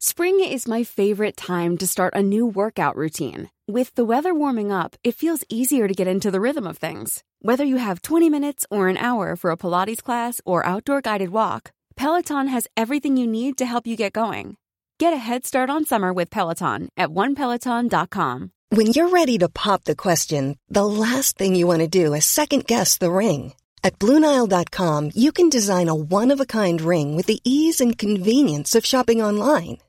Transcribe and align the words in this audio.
Spring 0.00 0.38
is 0.38 0.68
my 0.68 0.84
favorite 0.84 1.36
time 1.36 1.76
to 1.76 1.84
start 1.84 2.14
a 2.14 2.22
new 2.22 2.46
workout 2.46 2.94
routine. 2.94 3.50
With 3.66 3.92
the 3.96 4.04
weather 4.04 4.32
warming 4.32 4.70
up, 4.70 4.94
it 5.02 5.16
feels 5.16 5.42
easier 5.48 5.88
to 5.88 5.94
get 5.94 6.06
into 6.06 6.30
the 6.30 6.40
rhythm 6.40 6.68
of 6.68 6.78
things. 6.78 7.24
Whether 7.42 7.64
you 7.64 7.78
have 7.78 8.02
20 8.02 8.30
minutes 8.30 8.64
or 8.70 8.86
an 8.86 8.96
hour 8.96 9.34
for 9.34 9.50
a 9.50 9.56
Pilates 9.56 10.00
class 10.00 10.40
or 10.44 10.64
outdoor 10.64 11.00
guided 11.00 11.30
walk, 11.30 11.72
Peloton 11.96 12.46
has 12.46 12.68
everything 12.76 13.16
you 13.16 13.26
need 13.26 13.58
to 13.58 13.66
help 13.66 13.88
you 13.88 13.96
get 13.96 14.12
going. 14.12 14.56
Get 15.00 15.12
a 15.12 15.16
head 15.16 15.44
start 15.44 15.68
on 15.68 15.84
summer 15.84 16.12
with 16.12 16.30
Peloton 16.30 16.90
at 16.96 17.08
onepeloton.com. 17.08 18.52
When 18.68 18.86
you're 18.86 19.08
ready 19.08 19.36
to 19.38 19.48
pop 19.48 19.82
the 19.82 19.96
question, 19.96 20.56
the 20.68 20.86
last 20.86 21.36
thing 21.36 21.56
you 21.56 21.66
want 21.66 21.80
to 21.80 21.88
do 21.88 22.14
is 22.14 22.24
second 22.24 22.66
guess 22.66 22.98
the 22.98 23.10
ring. 23.10 23.52
At 23.82 23.98
Bluenile.com, 23.98 25.10
you 25.16 25.32
can 25.32 25.48
design 25.48 25.88
a 25.88 25.94
one 25.94 26.30
of 26.30 26.40
a 26.40 26.46
kind 26.46 26.80
ring 26.80 27.16
with 27.16 27.26
the 27.26 27.40
ease 27.42 27.80
and 27.80 27.98
convenience 27.98 28.76
of 28.76 28.86
shopping 28.86 29.20
online. 29.20 29.78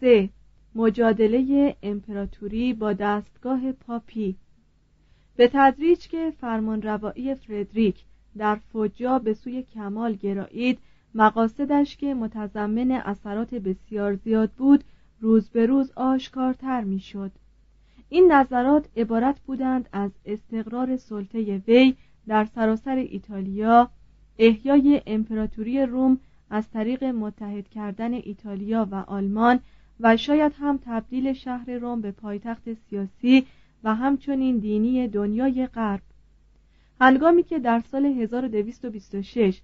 سه 0.00 0.28
مجادله 0.74 1.76
امپراتوری 1.82 2.72
با 2.72 2.92
دستگاه 2.92 3.72
پاپی 3.72 4.36
به 5.36 5.50
تدریج 5.52 6.08
که 6.08 6.32
فرمانروایی 6.40 7.34
فردریک 7.34 8.04
در 8.38 8.54
فجا 8.72 9.18
به 9.18 9.34
سوی 9.34 9.62
کمال 9.62 10.14
گرایید 10.14 10.78
مقاصدش 11.14 11.96
که 11.96 12.14
متضمن 12.14 12.90
اثرات 12.90 13.54
بسیار 13.54 14.14
زیاد 14.14 14.50
بود 14.50 14.84
روز 15.20 15.48
به 15.48 15.66
روز 15.66 15.92
آشکارتر 15.96 16.84
می‌شد. 16.84 17.30
این 18.08 18.32
نظرات 18.32 18.88
عبارت 18.96 19.40
بودند 19.40 19.88
از 19.92 20.10
استقرار 20.26 20.96
سلطه 20.96 21.62
وی 21.68 21.94
در 22.26 22.44
سراسر 22.44 22.96
ایتالیا 22.96 23.90
احیای 24.38 25.02
امپراتوری 25.06 25.86
روم 25.86 26.18
از 26.50 26.70
طریق 26.70 27.04
متحد 27.04 27.68
کردن 27.68 28.14
ایتالیا 28.14 28.88
و 28.90 28.94
آلمان 28.94 29.60
و 30.00 30.16
شاید 30.16 30.52
هم 30.58 30.78
تبدیل 30.84 31.32
شهر 31.32 31.70
روم 31.70 32.00
به 32.00 32.10
پایتخت 32.10 32.74
سیاسی 32.74 33.46
و 33.84 33.94
همچنین 33.94 34.58
دینی 34.58 35.08
دنیای 35.08 35.66
غرب. 35.66 36.02
هنگامی 37.00 37.42
که 37.42 37.58
در 37.58 37.82
سال 37.90 38.04
1226 38.04 39.60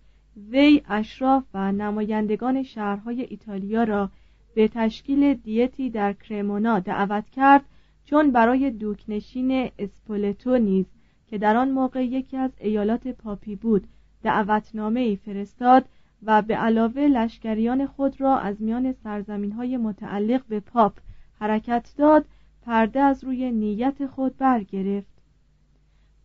وی 0.51 0.83
اشراف 0.89 1.45
و 1.55 1.73
نمایندگان 1.73 2.63
شهرهای 2.63 3.23
ایتالیا 3.23 3.85
را 3.85 4.11
به 4.55 4.69
تشکیل 4.69 5.35
دیتی 5.35 5.91
در 5.91 6.13
کرمونا 6.13 6.79
دعوت 6.79 7.31
کرد 7.31 7.65
چون 8.05 8.31
برای 8.31 8.71
دوکنشین 8.71 9.71
اسپولتو 9.79 10.59
نیز 10.59 10.87
که 11.27 11.39
در 11.39 11.57
آن 11.57 11.71
موقع 11.71 12.05
یکی 12.05 12.37
از 12.37 12.51
ایالات 12.61 13.09
پاپی 13.09 13.57
بود 13.57 13.87
دعوتنامه 14.23 15.01
ای 15.01 15.17
فرستاد 15.17 15.85
و 16.27 16.43
به 16.43 16.57
علاوه 16.57 17.03
لشکریان 17.03 17.87
خود 17.87 18.21
را 18.21 18.39
از 18.39 18.63
میان 18.63 18.93
سرزمین 18.93 19.53
های 19.53 19.77
متعلق 19.77 20.45
به 20.49 20.61
پاپ 20.61 20.93
حرکت 21.41 21.95
داد 21.97 22.25
پرده 22.63 23.01
از 23.01 23.25
روی 23.25 23.51
نیت 23.51 24.07
خود 24.07 24.37
برگرفت. 24.37 25.15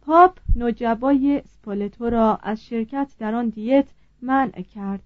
پاپ 0.02 0.38
نجبای 0.56 1.42
سپولتو 1.46 2.10
را 2.10 2.40
از 2.44 2.66
شرکت 2.66 3.16
در 3.20 3.36
آن 3.36 3.50
دیت 3.50 3.86
منع 4.22 4.62
کرد. 4.62 5.04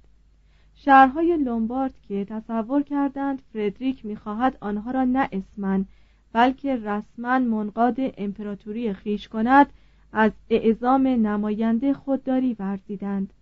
شهرهای 0.75 1.37
لومبارد 1.37 1.93
که 2.07 2.25
تصور 2.25 2.81
کردند 2.81 3.41
فردریک 3.53 4.05
می‌خواهد 4.05 4.57
آنها 4.61 4.91
را 4.91 5.03
نه 5.03 5.29
اسمن 5.31 5.85
بلکه 6.33 6.75
رسما 6.75 7.39
منقاد 7.39 7.95
امپراتوری 8.17 8.93
خیش 8.93 9.27
کند 9.27 9.67
از 10.13 10.31
اعزام 10.49 11.07
نماینده 11.07 11.93
خودداری 11.93 12.55
ورزیدند. 12.59 13.33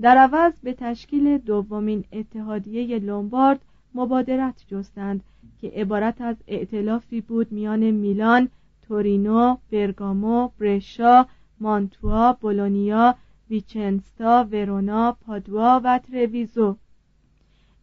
در 0.00 0.16
عوض 0.18 0.52
به 0.62 0.72
تشکیل 0.72 1.38
دومین 1.38 2.04
اتحادیه 2.12 2.98
لومبارد 2.98 3.60
مبادرت 3.94 4.64
جستند 4.68 5.20
که 5.60 5.68
عبارت 5.68 6.20
از 6.20 6.36
ائتلافی 6.48 7.20
بود 7.20 7.52
میان 7.52 7.90
میلان، 7.90 8.48
تورینو، 8.82 9.56
برگامو، 9.72 10.50
برشا، 10.58 11.26
مانتوا، 11.60 12.32
بولونیا، 12.32 13.14
ویچنستا، 13.50 14.48
ورونا، 14.52 15.16
پادوا 15.26 15.80
و 15.84 15.98
ترویزو. 15.98 16.76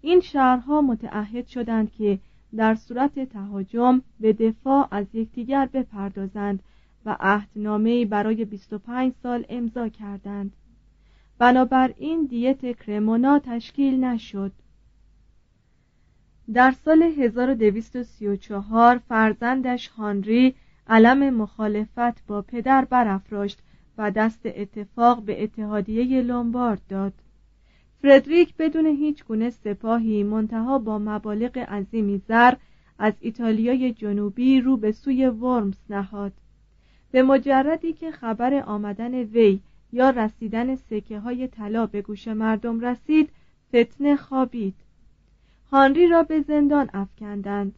این 0.02 0.20
شهرها 0.20 0.82
متعهد 0.82 1.48
شدند 1.48 1.92
که 1.92 2.20
در 2.56 2.76
صورت 2.76 3.20
تهاجم 3.20 4.02
به 4.20 4.34
دفاع 4.34 4.88
از 4.92 5.06
یکدیگر 5.14 5.70
بپردازند 5.74 6.64
و 7.06 7.18
عهدنامه‌ای 7.20 8.06
برای 8.06 8.46
25 8.46 9.14
سال 9.24 9.46
امضا 9.50 9.90
کردند. 9.90 10.52
بنابراین 11.44 12.26
دیت 12.26 12.78
کرمونا 12.80 13.40
تشکیل 13.40 14.04
نشد. 14.04 14.52
در 16.54 16.72
سال 16.72 17.04
1234 17.04 18.98
فرزندش 18.98 19.88
هانری 19.88 20.56
علم 20.88 21.30
مخالفت 21.30 22.28
با 22.28 22.42
پدر 22.42 22.86
برافراشت 22.86 23.60
و 23.98 24.12
دست 24.12 24.42
اتفاق 24.46 25.22
به 25.22 25.44
اتحادیه 25.44 26.22
لومبارد 26.22 26.82
داد. 26.90 27.14
فردریک 28.02 28.54
بدون 28.60 28.86
هیچ 28.86 29.26
گونه 29.26 29.50
سپاهی 29.50 30.24
منتها 30.24 30.80
با 30.80 31.00
مبالغ 31.00 31.58
عظیمی 31.58 32.22
زر 32.28 32.54
از 33.00 33.14
ایتالیای 33.20 33.94
جنوبی 33.94 34.62
رو 34.62 34.78
به 34.78 34.92
سوی 34.92 35.28
ورمز 35.28 35.78
نهاد. 35.90 36.34
به 37.12 37.24
مجردی 37.24 37.94
که 37.94 38.12
خبر 38.12 38.54
آمدن 38.54 39.14
وی 39.14 39.60
یا 39.94 40.10
رسیدن 40.10 40.76
سکه 40.76 41.20
های 41.20 41.48
طلا 41.48 41.86
به 41.86 42.02
گوش 42.02 42.28
مردم 42.28 42.80
رسید 42.80 43.30
فتنه 43.70 44.16
خوابید. 44.16 44.76
هانری 45.72 46.08
را 46.08 46.24
به 46.24 46.42
زندان 46.42 46.90
افکندند. 46.94 47.76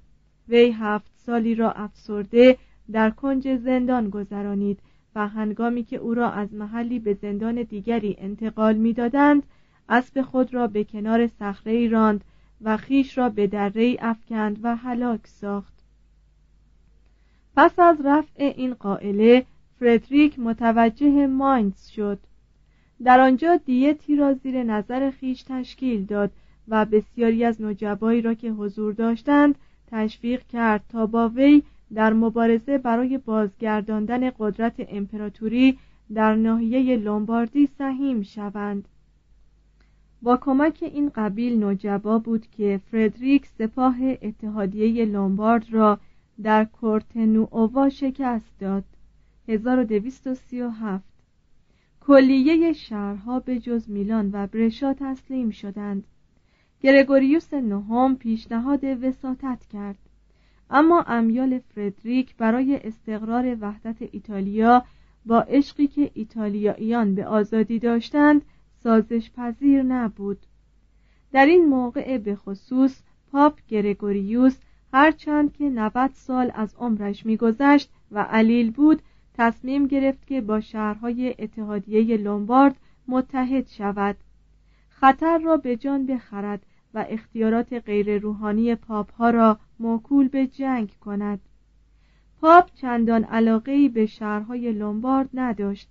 وی 0.49 0.71
هفت 0.71 1.11
سالی 1.15 1.55
را 1.55 1.71
افسرده 1.71 2.57
در 2.91 3.09
کنج 3.09 3.55
زندان 3.55 4.09
گذرانید 4.09 4.79
و 5.15 5.27
هنگامی 5.27 5.83
که 5.83 5.95
او 5.95 6.13
را 6.13 6.31
از 6.31 6.53
محلی 6.53 6.99
به 6.99 7.13
زندان 7.13 7.63
دیگری 7.63 8.15
انتقال 8.19 8.75
می‌دادند 8.75 9.43
اسب 9.89 10.21
خود 10.21 10.53
را 10.53 10.67
به 10.67 10.83
کنار 10.83 11.27
صخره 11.27 11.87
راند 11.87 12.23
و 12.61 12.77
خیش 12.77 13.17
را 13.17 13.29
به 13.29 13.47
دره 13.47 13.97
افکند 13.99 14.59
و 14.63 14.75
هلاک 14.75 15.27
ساخت. 15.27 15.73
پس 17.55 17.79
از 17.79 17.97
رفع 18.05 18.53
این 18.57 18.73
قائله 18.73 19.45
فردریک 19.79 20.39
متوجه 20.39 21.27
ماینز 21.27 21.87
شد. 21.87 22.19
در 23.03 23.19
آنجا 23.19 23.55
دیتی 23.55 24.15
را 24.15 24.33
زیر 24.33 24.63
نظر 24.63 25.11
خیش 25.11 25.43
تشکیل 25.43 26.05
داد 26.05 26.31
و 26.67 26.85
بسیاری 26.85 27.45
از 27.45 27.61
نجبایی 27.61 28.21
را 28.21 28.33
که 28.33 28.51
حضور 28.51 28.93
داشتند 28.93 29.55
تشویق 29.87 30.47
کرد 30.47 30.83
تا 30.89 31.05
با 31.05 31.29
وی 31.29 31.63
در 31.93 32.13
مبارزه 32.13 32.77
برای 32.77 33.17
بازگرداندن 33.17 34.31
قدرت 34.39 34.73
امپراتوری 34.89 35.77
در 36.13 36.35
ناحیه 36.35 36.97
لومباردی 36.97 37.69
سهیم 37.77 38.21
شوند. 38.21 38.87
با 40.21 40.37
کمک 40.37 40.79
این 40.81 41.11
قبیل 41.15 41.59
نوجبا 41.59 42.19
بود 42.19 42.47
که 42.47 42.81
فردریک 42.91 43.45
سپاه 43.45 43.95
اتحادیه 44.21 45.05
لومبارد 45.05 45.73
را 45.73 45.99
در 46.43 46.65
کورتنووا 46.65 47.89
شکست 47.89 48.59
داد. 48.59 48.83
1237 49.47 51.03
کلیه 52.01 52.73
شهرها 52.73 53.39
به 53.39 53.59
جز 53.59 53.89
میلان 53.89 54.29
و 54.33 54.47
برشا 54.47 54.93
تسلیم 54.93 55.49
شدند. 55.49 56.03
گرگوریوس 56.81 57.53
نهم 57.53 58.15
پیشنهاد 58.15 58.83
وساطت 58.83 59.65
کرد. 59.73 59.97
اما 60.69 61.01
امیال 61.01 61.59
فردریک 61.59 62.35
برای 62.35 62.79
استقرار 62.83 63.57
وحدت 63.61 63.95
ایتالیا 64.11 64.83
با 65.25 65.41
عشقی 65.41 65.87
که 65.87 66.11
ایتالیاییان 66.13 67.15
به 67.15 67.25
آزادی 67.25 67.79
داشتند 67.79 68.41
سازش 68.83 69.31
پذیر 69.31 69.83
نبود. 69.83 70.37
در 71.31 71.45
این 71.45 71.65
موقع 71.65 72.17
به 72.17 72.35
خصوص 72.35 73.01
پاپ 73.31 73.59
گرگوریوس 73.67 74.57
هرچند 74.93 75.53
که 75.53 75.69
90 75.69 76.11
سال 76.13 76.51
از 76.55 76.75
عمرش 76.79 77.25
میگذشت 77.25 77.89
و 78.11 78.19
علیل 78.19 78.71
بود 78.71 79.01
تصمیم 79.37 79.87
گرفت 79.87 80.27
که 80.27 80.41
با 80.41 80.61
شهرهای 80.61 81.35
اتحادیه 81.39 82.17
لومبارد 82.17 82.75
متحد 83.07 83.67
شود. 83.67 84.15
خطر 84.89 85.37
را 85.37 85.57
به 85.57 85.75
جان 85.75 86.05
بخرد 86.05 86.65
و 86.93 87.05
اختیارات 87.09 87.73
غیر 87.73 88.17
روحانی 88.17 88.75
پاپ 88.75 89.13
ها 89.13 89.29
را 89.29 89.59
موکول 89.79 90.27
به 90.27 90.47
جنگ 90.47 90.89
کند. 91.01 91.39
پاپ 92.41 92.69
چندان 92.75 93.23
علاقه 93.23 93.89
به 93.89 94.05
شهرهای 94.05 94.71
لومبارد 94.71 95.29
نداشت. 95.33 95.89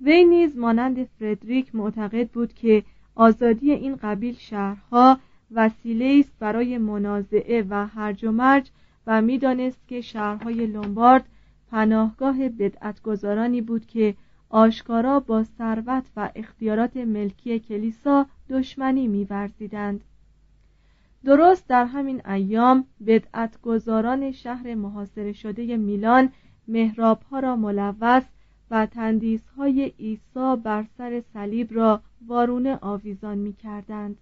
وی 0.00 0.24
نیز 0.24 0.58
مانند 0.58 1.04
فردریک 1.04 1.74
معتقد 1.74 2.28
بود 2.28 2.54
که 2.54 2.82
آزادی 3.14 3.72
این 3.72 3.96
قبیل 3.96 4.34
شهرها 4.34 5.18
وسیله 5.50 6.16
است 6.20 6.32
برای 6.38 6.78
منازعه 6.78 7.66
و 7.70 7.86
هرج 7.86 8.24
و 8.24 8.32
مرج 8.32 8.70
و 9.06 9.22
می‌دانست 9.22 9.88
که 9.88 10.00
شهرهای 10.00 10.66
لومبارد 10.66 11.24
پناهگاه 11.70 12.48
بدعتگذارانی 12.48 13.60
بود 13.60 13.86
که 13.86 14.14
آشکارا 14.48 15.20
با 15.20 15.44
ثروت 15.44 16.04
و 16.16 16.30
اختیارات 16.34 16.96
ملکی 16.96 17.58
کلیسا 17.58 18.26
دشمنی 18.50 19.08
میورزیدند 19.08 20.04
درست 21.24 21.68
در 21.68 21.84
همین 21.84 22.26
ایام 22.26 22.84
بدعتگذاران 23.06 24.32
شهر 24.32 24.74
محاصره 24.74 25.32
شده 25.32 25.76
میلان 25.76 26.32
محرابها 26.68 27.38
را 27.38 27.56
ملوث 27.56 28.24
و 28.70 28.86
تندیسهای 28.86 29.92
عیسی 29.98 30.56
بر 30.64 30.84
سر 30.98 31.22
صلیب 31.32 31.74
را 31.74 32.02
وارونه 32.26 32.78
آویزان 32.80 33.38
می 33.38 33.52
کردند. 33.52 34.16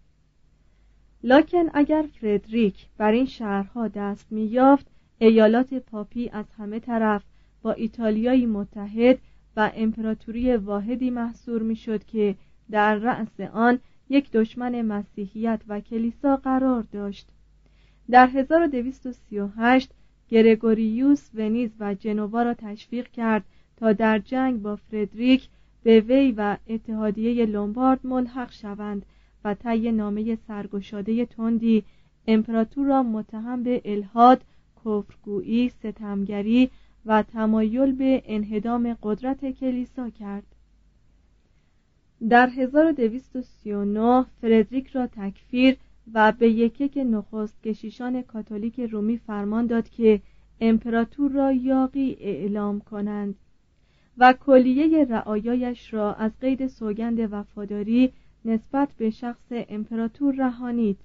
لکن 1.22 1.64
اگر 1.74 2.04
فردریک 2.20 2.86
بر 2.98 3.12
این 3.12 3.26
شهرها 3.26 3.88
دست 3.88 4.32
می 4.32 4.44
یافت 4.44 4.86
ایالات 5.18 5.74
پاپی 5.74 6.28
از 6.28 6.44
همه 6.58 6.80
طرف 6.80 7.22
با 7.64 7.72
ایتالیایی 7.72 8.46
متحد 8.46 9.18
و 9.56 9.70
امپراتوری 9.74 10.56
واحدی 10.56 11.10
محصور 11.10 11.62
می 11.62 11.76
شد 11.76 12.04
که 12.04 12.34
در 12.70 12.94
رأس 12.94 13.40
آن 13.40 13.78
یک 14.08 14.30
دشمن 14.30 14.82
مسیحیت 14.82 15.60
و 15.68 15.80
کلیسا 15.80 16.36
قرار 16.36 16.82
داشت. 16.92 17.28
در 18.10 18.26
1238 18.26 19.90
گرگوریوس 20.28 21.30
ونیز 21.34 21.70
و 21.80 21.94
جنوا 21.94 22.42
را 22.42 22.54
تشویق 22.54 23.08
کرد 23.08 23.44
تا 23.76 23.92
در 23.92 24.18
جنگ 24.18 24.62
با 24.62 24.76
فردریک 24.76 25.48
به 25.82 26.00
وی 26.00 26.32
و 26.32 26.56
اتحادیه 26.68 27.46
لومبارد 27.46 28.00
ملحق 28.06 28.52
شوند 28.52 29.06
و 29.44 29.54
طی 29.54 29.92
نامه 29.92 30.36
سرگشاده 30.48 31.26
تندی 31.26 31.84
امپراتور 32.26 32.86
را 32.86 33.02
متهم 33.02 33.62
به 33.62 33.82
الهاد 33.84 34.42
کفرگویی 34.84 35.68
ستمگری 35.68 36.70
و 37.06 37.22
تمایل 37.22 37.92
به 37.92 38.22
انهدام 38.26 38.96
قدرت 39.02 39.50
کلیسا 39.50 40.10
کرد. 40.10 40.46
در 42.28 42.46
1239 42.46 44.26
فردریک 44.40 44.86
را 44.86 45.06
تکفیر 45.06 45.76
و 46.12 46.32
به 46.32 46.50
یکک 46.50 46.98
نخست 46.98 47.62
کشیشان 47.62 48.22
کاتولیک 48.22 48.80
رومی 48.80 49.18
فرمان 49.18 49.66
داد 49.66 49.88
که 49.88 50.20
امپراتور 50.60 51.30
را 51.30 51.52
یاقی 51.52 52.16
اعلام 52.20 52.80
کنند 52.80 53.34
و 54.18 54.32
کلیه 54.32 55.04
رعایایش 55.04 55.94
را 55.94 56.14
از 56.14 56.32
قید 56.40 56.66
سوگند 56.66 57.32
وفاداری 57.32 58.12
نسبت 58.44 58.88
به 58.98 59.10
شخص 59.10 59.46
امپراتور 59.50 60.34
رهانید. 60.34 60.98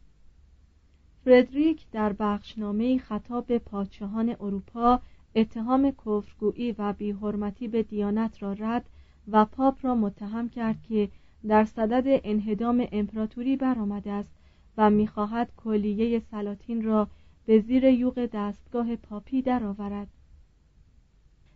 فردریک 1.25 1.85
در 1.91 2.13
بخشنامه 2.13 2.97
خطاب 2.97 3.45
به 3.45 3.59
پادشاهان 3.59 4.29
اروپا 4.29 5.01
اتهام 5.35 5.91
کفرگویی 5.91 6.75
و 6.77 6.93
بیحرمتی 6.93 7.67
به 7.67 7.83
دیانت 7.83 8.43
را 8.43 8.53
رد 8.53 8.85
و 9.31 9.45
پاپ 9.45 9.77
را 9.81 9.95
متهم 9.95 10.49
کرد 10.49 10.81
که 10.81 11.09
در 11.47 11.65
صدد 11.65 12.21
انهدام 12.23 12.87
امپراتوری 12.91 13.55
برآمده 13.55 14.11
است 14.11 14.29
و 14.77 14.89
می‌خواهد 14.89 15.51
کلیه 15.57 16.19
سلاطین 16.19 16.83
را 16.83 17.07
به 17.45 17.59
زیر 17.59 17.83
یوغ 17.83 18.29
دستگاه 18.33 18.95
پاپی 18.95 19.41
درآورد. 19.41 20.07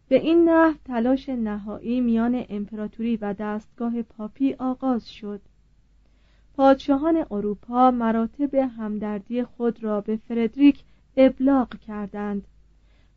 به 0.07 0.15
این 0.15 0.49
نحو 0.49 0.77
تلاش 0.85 1.29
نهایی 1.29 2.01
میان 2.01 2.45
امپراتوری 2.49 3.17
و 3.17 3.33
دستگاه 3.33 4.01
پاپی 4.01 4.53
آغاز 4.53 5.09
شد. 5.11 5.41
پادشاهان 6.55 7.25
اروپا 7.31 7.91
مراتب 7.91 8.55
همدردی 8.55 9.43
خود 9.43 9.83
را 9.83 10.01
به 10.01 10.15
فردریک 10.15 10.83
ابلاغ 11.17 11.69
کردند 11.69 12.47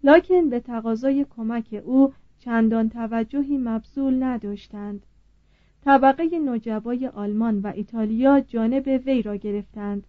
لکن 0.06 0.48
به 0.48 0.60
تقاضای 0.60 1.26
کمک 1.36 1.82
او 1.84 2.12
چندان 2.38 2.88
توجهی 2.88 3.58
مبذول 3.58 4.22
نداشتند. 4.22 5.06
طبقه 5.84 6.38
نجبای 6.38 7.06
آلمان 7.06 7.60
و 7.60 7.72
ایتالیا 7.74 8.40
جانب 8.40 9.02
وی 9.06 9.22
را 9.22 9.36
گرفتند. 9.36 10.06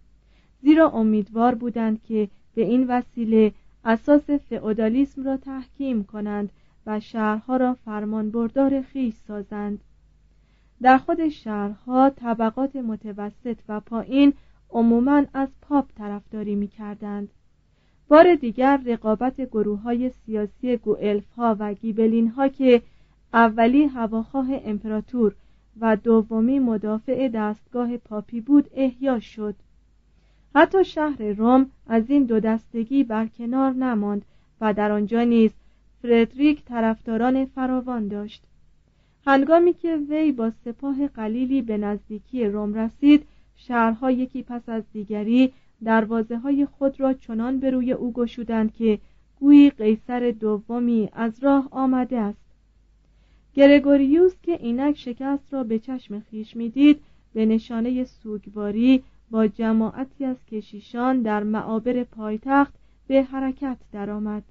زیرا 0.62 0.90
امیدوار 0.90 1.54
بودند 1.54 2.02
که 2.02 2.28
به 2.54 2.62
این 2.62 2.86
وسیله 2.86 3.52
اساس 3.84 4.30
فئودالیسم 4.30 5.24
را 5.24 5.36
تحکیم 5.36 6.04
کنند 6.04 6.52
و 6.86 7.00
شهرها 7.00 7.56
را 7.56 7.74
فرمان 7.74 8.30
بردار 8.30 8.82
خیش 8.82 9.14
سازند. 9.14 9.84
در 10.82 10.98
خود 10.98 11.28
شهرها 11.28 12.10
طبقات 12.10 12.76
متوسط 12.76 13.56
و 13.68 13.80
پایین 13.80 14.32
عموما 14.70 15.24
از 15.34 15.48
پاپ 15.62 15.88
طرفداری 15.96 16.54
می 16.54 16.68
کردند 16.68 17.28
بار 18.08 18.34
دیگر 18.34 18.80
رقابت 18.86 19.40
گروه 19.40 19.80
های 19.80 20.10
سیاسی 20.10 20.76
گوئلف 20.76 21.30
ها 21.36 21.56
و 21.58 21.74
گیبلین 21.74 22.28
ها 22.28 22.48
که 22.48 22.82
اولی 23.32 23.84
هواخواه 23.84 24.48
امپراتور 24.64 25.34
و 25.80 25.96
دومی 25.96 26.58
مدافع 26.58 27.28
دستگاه 27.28 27.96
پاپی 27.96 28.40
بود 28.40 28.70
احیا 28.74 29.20
شد. 29.20 29.54
حتی 30.54 30.84
شهر 30.84 31.22
روم 31.22 31.70
از 31.86 32.10
این 32.10 32.24
دو 32.24 32.40
دستگی 32.40 33.04
برکنار 33.04 33.72
نماند 33.72 34.24
و 34.60 34.74
در 34.74 34.92
آنجا 34.92 35.24
نیز 35.24 35.50
فردریک 36.02 36.64
طرفداران 36.64 37.44
فراوان 37.44 38.08
داشت. 38.08 38.42
هنگامی 39.26 39.72
که 39.72 39.96
وی 39.96 40.32
با 40.32 40.50
سپاه 40.64 41.08
قلیلی 41.08 41.62
به 41.62 41.76
نزدیکی 41.76 42.44
روم 42.44 42.74
رسید 42.74 43.26
شهرها 43.56 44.10
یکی 44.10 44.42
پس 44.42 44.68
از 44.68 44.82
دیگری 44.92 45.52
دروازه 45.84 46.38
های 46.38 46.66
خود 46.66 47.00
را 47.00 47.12
چنان 47.12 47.60
به 47.60 47.70
روی 47.70 47.92
او 47.92 48.12
گشودند 48.12 48.72
که 48.72 48.98
گویی 49.40 49.70
قیصر 49.70 50.34
دومی 50.40 51.08
از 51.12 51.44
راه 51.44 51.68
آمده 51.70 52.18
است 52.18 52.48
گرگوریوس 53.54 54.34
که 54.42 54.52
اینک 54.52 54.96
شکست 54.96 55.54
را 55.54 55.64
به 55.64 55.78
چشم 55.78 56.20
خیش 56.20 56.56
می‌دید 56.56 57.00
به 57.34 57.46
نشانه 57.46 58.04
سوگواری 58.04 59.02
با 59.30 59.46
جماعتی 59.46 60.24
از 60.24 60.36
کشیشان 60.46 61.22
در 61.22 61.42
معابر 61.42 62.04
پایتخت 62.04 62.74
به 63.06 63.22
حرکت 63.22 63.76
درآمد. 63.92 64.42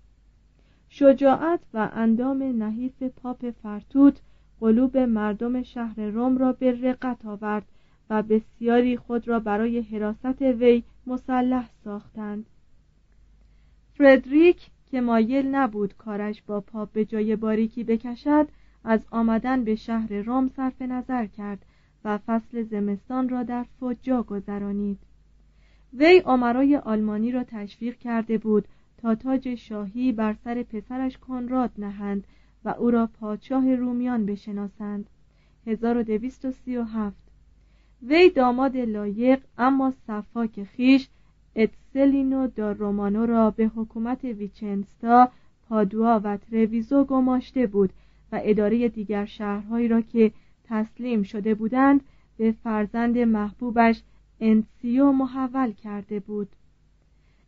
شجاعت 0.90 1.60
و 1.74 1.90
اندام 1.94 2.44
نحیف 2.44 3.04
پاپ 3.04 3.50
فرتوت 3.50 4.22
قلوب 4.60 4.98
مردم 4.98 5.64
شهر 5.64 6.00
روم 6.00 6.38
را 6.38 6.54
به 6.54 6.72
رقت 6.72 7.26
آورد 7.26 7.66
و 8.10 8.24
بسیاری 8.24 8.98
خود 8.98 9.28
را 9.28 9.40
برای 9.40 9.82
حراست 9.82 10.42
وی 10.42 10.84
مسلح 11.08 11.70
ساختند. 11.84 12.46
فردریک 13.94 14.70
که 14.86 15.02
مایل 15.02 15.48
نبود 15.48 15.98
کارش 15.98 16.42
با 16.42 16.62
پاپ 16.62 16.92
به 16.92 17.06
جای 17.06 17.36
باریکی 17.36 17.84
بکشد 17.84 18.48
از 18.84 19.06
آمدن 19.12 19.64
به 19.64 19.76
شهر 19.76 20.14
روم 20.14 20.48
صرف 20.48 20.82
نظر 20.82 21.26
کرد 21.26 21.66
و 22.04 22.18
فصل 22.18 22.64
زمستان 22.64 23.30
را 23.30 23.44
در 23.44 23.66
فجا 23.80 24.24
گذرانید. 24.24 25.00
وی 25.94 26.20
عمرای 26.26 26.78
آلمانی 26.78 27.32
را 27.32 27.44
تشویق 27.44 27.98
کرده 27.98 28.38
بود 28.38 28.68
تا 28.98 29.16
تاج 29.16 29.56
شاهی 29.56 30.12
بر 30.12 30.36
سر 30.44 30.64
پسرش 30.64 31.18
کنراد 31.18 31.72
نهند 31.78 32.24
و 32.66 32.70
او 32.70 32.92
را 32.92 33.08
پادشاه 33.08 33.76
رومیان 33.76 34.26
بشناسند. 34.26 35.10
1237 35.68 37.27
وی 38.04 38.30
داماد 38.30 38.78
لایق 38.78 39.40
اما 39.58 39.94
سفاک 40.08 40.64
خویش 40.64 41.08
اتسلینو 41.56 42.48
دا 42.48 42.72
رومانو 42.72 43.26
را 43.26 43.52
به 43.52 43.72
حکومت 43.76 44.24
ویچنتسا 44.24 45.32
پادوا 45.70 46.22
و 46.24 46.38
ترویزو 46.38 47.04
گماشته 47.04 47.68
بود 47.68 47.94
و 48.32 48.42
اداره 48.44 48.88
دیگر 48.90 49.26
شهرهایی 49.26 49.88
را 49.88 50.02
که 50.02 50.32
تسلیم 50.64 51.24
شده 51.24 51.56
بودند 51.56 52.02
به 52.38 52.52
فرزند 52.64 53.18
محبوبش 53.18 54.02
انسیو 54.42 55.12
محول 55.12 55.72
کرده 55.72 56.20
بود. 56.20 56.48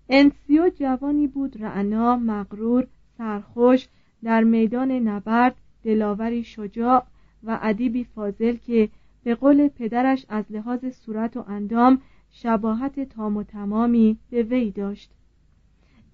انسیو 0.10 0.70
جوانی 0.70 1.28
بود 1.28 1.64
رعنا 1.64 2.16
مغرور 2.16 2.88
سرخوش 3.18 3.88
در 4.24 4.44
میدان 4.44 4.92
نبرد 4.92 5.56
دلاوری 5.84 6.44
شجاع 6.44 7.04
و 7.44 7.60
ادیبی 7.62 8.04
فاضل 8.04 8.56
که 8.56 8.90
به 9.24 9.36
قول 9.36 9.68
پدرش 9.68 10.26
از 10.30 10.46
لحاظ 10.50 10.86
صورت 10.86 11.38
و 11.38 11.46
اندام 11.48 12.02
شباهت 12.32 13.00
تام 13.00 13.38
و 13.38 13.44
تمامی 13.44 14.18
به 14.30 14.44
وی 14.44 14.72
داشت. 14.72 15.12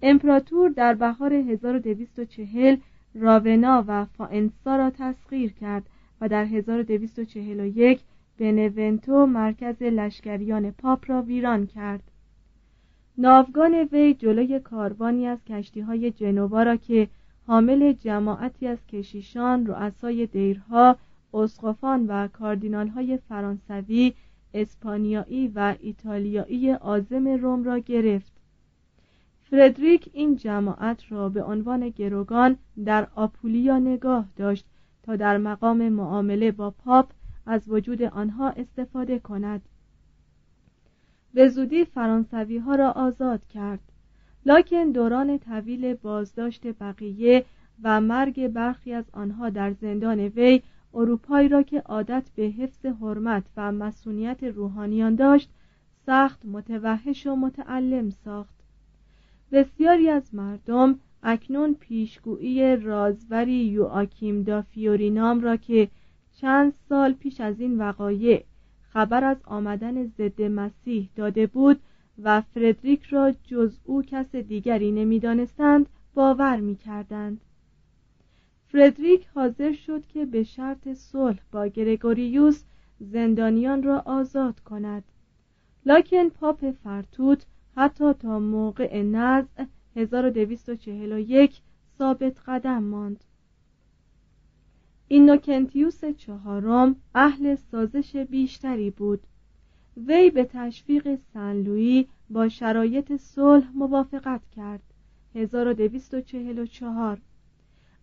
امپراتور 0.02 0.70
در 0.70 0.94
بهار 0.94 1.32
1240 1.34 2.76
راونا 3.14 3.84
و 3.86 4.04
فاینسا 4.04 4.76
را 4.76 4.90
تسخیر 4.90 5.52
کرد 5.52 5.86
و 6.20 6.28
در 6.28 6.44
1241 6.44 8.00
بنونتو 8.38 9.26
مرکز 9.26 9.82
لشکریان 9.82 10.70
پاپ 10.70 11.10
را 11.10 11.22
ویران 11.22 11.66
کرد. 11.66 12.02
ناوگان 13.18 13.74
وی 13.74 14.14
جلوی 14.14 14.60
کاروانی 14.60 15.26
از 15.26 15.44
کشتی 15.44 15.80
های 15.80 16.10
جنوا 16.10 16.62
را 16.62 16.76
که 16.76 17.08
حامل 17.46 17.92
جماعتی 17.92 18.66
از 18.66 18.86
کشیشان، 18.86 19.66
رؤسای 19.66 20.26
دیرها، 20.26 20.96
اسقفان 21.36 22.06
و 22.06 22.28
کاردینال 22.28 22.88
های 22.88 23.18
فرانسوی، 23.28 24.14
اسپانیایی 24.54 25.48
و 25.48 25.74
ایتالیایی 25.80 26.70
عازم 26.70 27.28
روم 27.28 27.64
را 27.64 27.78
گرفت. 27.78 28.32
فردریک 29.50 30.10
این 30.12 30.36
جماعت 30.36 31.12
را 31.12 31.28
به 31.28 31.42
عنوان 31.42 31.88
گروگان 31.88 32.56
در 32.84 33.08
آپولیا 33.14 33.78
نگاه 33.78 34.26
داشت 34.36 34.66
تا 35.02 35.16
در 35.16 35.38
مقام 35.38 35.88
معامله 35.88 36.52
با 36.52 36.70
پاپ 36.70 37.10
از 37.46 37.68
وجود 37.68 38.02
آنها 38.02 38.50
استفاده 38.50 39.18
کند 39.18 39.62
به 41.34 41.48
زودی 41.48 41.84
فرانسوی 41.84 42.58
ها 42.58 42.74
را 42.74 42.90
آزاد 42.90 43.46
کرد 43.46 43.80
لکن 44.46 44.90
دوران 44.90 45.38
طویل 45.38 45.94
بازداشت 45.94 46.66
بقیه 46.66 47.44
و 47.82 48.00
مرگ 48.00 48.48
برخی 48.48 48.92
از 48.92 49.04
آنها 49.12 49.50
در 49.50 49.72
زندان 49.72 50.20
وی 50.20 50.62
اروپایی 50.96 51.48
را 51.48 51.62
که 51.62 51.80
عادت 51.80 52.30
به 52.34 52.42
حفظ 52.42 52.86
حرمت 52.86 53.44
و 53.56 53.72
مسئولیت 53.72 54.44
روحانیان 54.44 55.14
داشت 55.14 55.50
سخت 56.06 56.46
متوحش 56.46 57.26
و 57.26 57.36
متعلم 57.36 58.10
ساخت. 58.10 58.56
بسیاری 59.52 60.08
از 60.08 60.34
مردم 60.34 60.98
اکنون 61.22 61.74
پیشگویی 61.74 62.76
رازوری 62.76 63.64
یوآکیم 63.64 64.42
دا 64.42 64.62
فیورینام 64.62 65.40
را 65.40 65.56
که 65.56 65.88
چند 66.36 66.72
سال 66.88 67.12
پیش 67.12 67.40
از 67.40 67.60
این 67.60 67.78
وقایع 67.78 68.44
خبر 68.92 69.24
از 69.24 69.36
آمدن 69.44 70.06
ضد 70.06 70.42
مسیح 70.42 71.08
داده 71.16 71.46
بود 71.46 71.80
و 72.22 72.40
فردریک 72.40 73.02
را 73.02 73.32
جز 73.44 73.78
او 73.84 74.02
کس 74.02 74.36
دیگری 74.36 74.92
نمی‌دانستند 74.92 75.86
باور 76.14 76.56
می‌کردند. 76.56 77.40
فردریک 78.68 79.26
حاضر 79.34 79.72
شد 79.72 80.06
که 80.06 80.26
به 80.26 80.42
شرط 80.42 80.88
صلح 80.88 81.40
با 81.52 81.66
گرگوریوس 81.66 82.64
زندانیان 83.00 83.82
را 83.82 84.02
آزاد 84.06 84.60
کند. 84.60 85.04
لکن 85.86 86.28
پاپ 86.28 86.70
فرتوت 86.70 87.46
حتی 87.76 88.12
تا 88.12 88.38
موقع 88.38 89.02
نزع 89.02 89.64
1241 89.96 91.60
ثابت 91.98 92.40
قدم 92.46 92.82
ماند. 92.82 93.24
اینوکنتیوس 95.08 96.04
چهارم 96.04 96.96
اهل 97.14 97.54
سازش 97.54 98.16
بیشتری 98.16 98.90
بود. 98.90 99.20
وی 99.96 100.30
به 100.30 100.44
تشویق 100.44 101.14
سن 101.14 102.04
با 102.30 102.48
شرایط 102.48 103.16
صلح 103.16 103.70
موافقت 103.74 104.40
کرد. 104.56 104.82
1244 105.34 107.20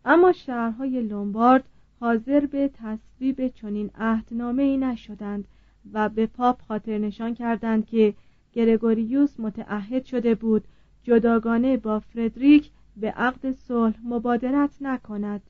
اما 0.05 0.31
شهرهای 0.31 1.01
لومبارد 1.01 1.63
حاضر 1.99 2.45
به 2.45 2.71
تصویب 2.73 3.47
چنین 3.47 3.89
عهدنامه 3.95 4.63
ای 4.63 4.77
نشدند 4.77 5.47
و 5.93 6.09
به 6.09 6.25
پاپ 6.25 6.61
خاطر 6.61 6.97
نشان 6.97 7.33
کردند 7.33 7.85
که 7.85 8.13
گرگوریوس 8.53 9.39
متعهد 9.39 10.05
شده 10.05 10.35
بود 10.35 10.63
جداگانه 11.03 11.77
با 11.77 11.99
فردریک 11.99 12.69
به 12.97 13.11
عقد 13.11 13.51
صلح 13.51 13.95
مبادرت 14.03 14.71
نکند. 14.81 15.41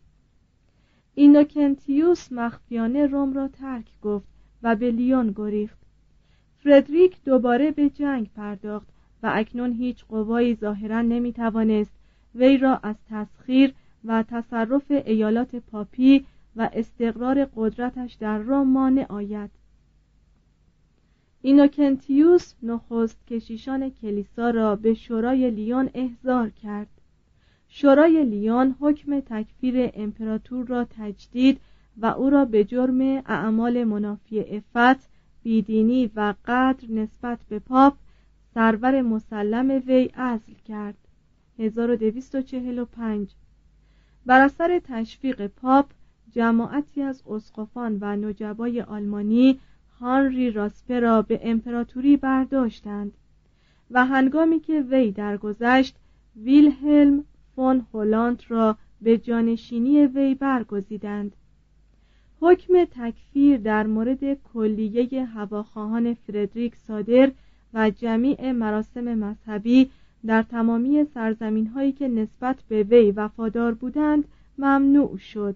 اینوکنتیوس 1.15 2.31
مخفیانه 2.31 3.05
روم 3.05 3.33
را 3.33 3.47
ترک 3.47 3.85
گفت 4.01 4.27
و 4.63 4.75
به 4.75 4.91
لیون 4.91 5.33
گریخت. 5.35 5.77
فردریک 6.63 7.23
دوباره 7.23 7.71
به 7.71 7.89
جنگ 7.89 8.29
پرداخت 8.35 8.87
و 9.23 9.31
اکنون 9.33 9.73
هیچ 9.73 10.05
قوایی 10.05 10.55
ظاهرا 10.55 11.01
نمی‌توانست 11.01 11.93
وی 12.35 12.57
را 12.57 12.79
از 12.83 12.95
تسخیر 13.09 13.73
و 14.05 14.23
تصرف 14.23 14.91
ایالات 14.91 15.55
پاپی 15.55 16.25
و 16.55 16.69
استقرار 16.73 17.45
قدرتش 17.55 18.13
در 18.13 18.37
روم 18.37 18.67
مانع 18.67 19.05
آید. 19.09 19.49
اینوکنتیوس 21.41 22.53
نخست 22.63 23.27
کشیشان 23.27 23.89
کلیسا 23.89 24.49
را 24.49 24.75
به 24.75 24.93
شورای 24.93 25.51
لیون 25.51 25.89
احضار 25.93 26.49
کرد. 26.49 26.87
شورای 27.67 28.25
لیون 28.25 28.75
حکم 28.79 29.19
تکفیر 29.19 29.91
امپراتور 29.93 30.67
را 30.67 30.85
تجدید 30.89 31.59
و 31.97 32.05
او 32.05 32.29
را 32.29 32.45
به 32.45 32.63
جرم 32.63 33.01
اعمال 33.25 33.83
منافی 33.83 34.39
افت 34.39 35.09
بیدینی 35.43 36.11
و 36.15 36.33
قدر 36.45 36.91
نسبت 36.91 37.39
به 37.49 37.59
پاپ 37.59 37.93
سرور 38.53 39.01
مسلم 39.01 39.81
وی 39.87 40.05
عزل 40.05 40.53
کرد. 40.65 40.97
1245 41.59 43.35
بر 44.25 44.41
اثر 44.41 44.81
تشویق 44.83 45.47
پاپ 45.47 45.85
جماعتی 46.31 47.01
از 47.01 47.23
اسقفان 47.27 47.97
و 48.01 48.15
نجبای 48.15 48.81
آلمانی 48.81 49.59
هانری 49.99 50.51
راسپه 50.51 50.99
را 50.99 51.21
به 51.21 51.39
امپراتوری 51.43 52.17
برداشتند 52.17 53.13
و 53.91 54.05
هنگامی 54.05 54.59
که 54.59 54.81
وی 54.81 55.11
درگذشت 55.11 55.95
ویلهلم 56.35 57.23
فون 57.55 57.85
هولند 57.93 58.43
را 58.47 58.77
به 59.01 59.17
جانشینی 59.17 60.05
وی 60.05 60.35
برگزیدند. 60.35 61.35
حکم 62.41 62.85
تکفیر 62.85 63.57
در 63.57 63.87
مورد 63.87 64.33
کلیه 64.33 65.25
هواخواهان 65.25 66.13
فردریک 66.13 66.75
صادر 66.75 67.31
و 67.73 67.89
جمیع 67.89 68.51
مراسم 68.51 69.03
مذهبی 69.03 69.89
در 70.25 70.41
تمامی 70.41 71.05
سرزمین 71.13 71.67
هایی 71.67 71.91
که 71.91 72.07
نسبت 72.07 72.55
به 72.69 72.83
وی 72.83 73.11
وفادار 73.11 73.73
بودند 73.73 74.23
ممنوع 74.57 75.17
شد. 75.17 75.55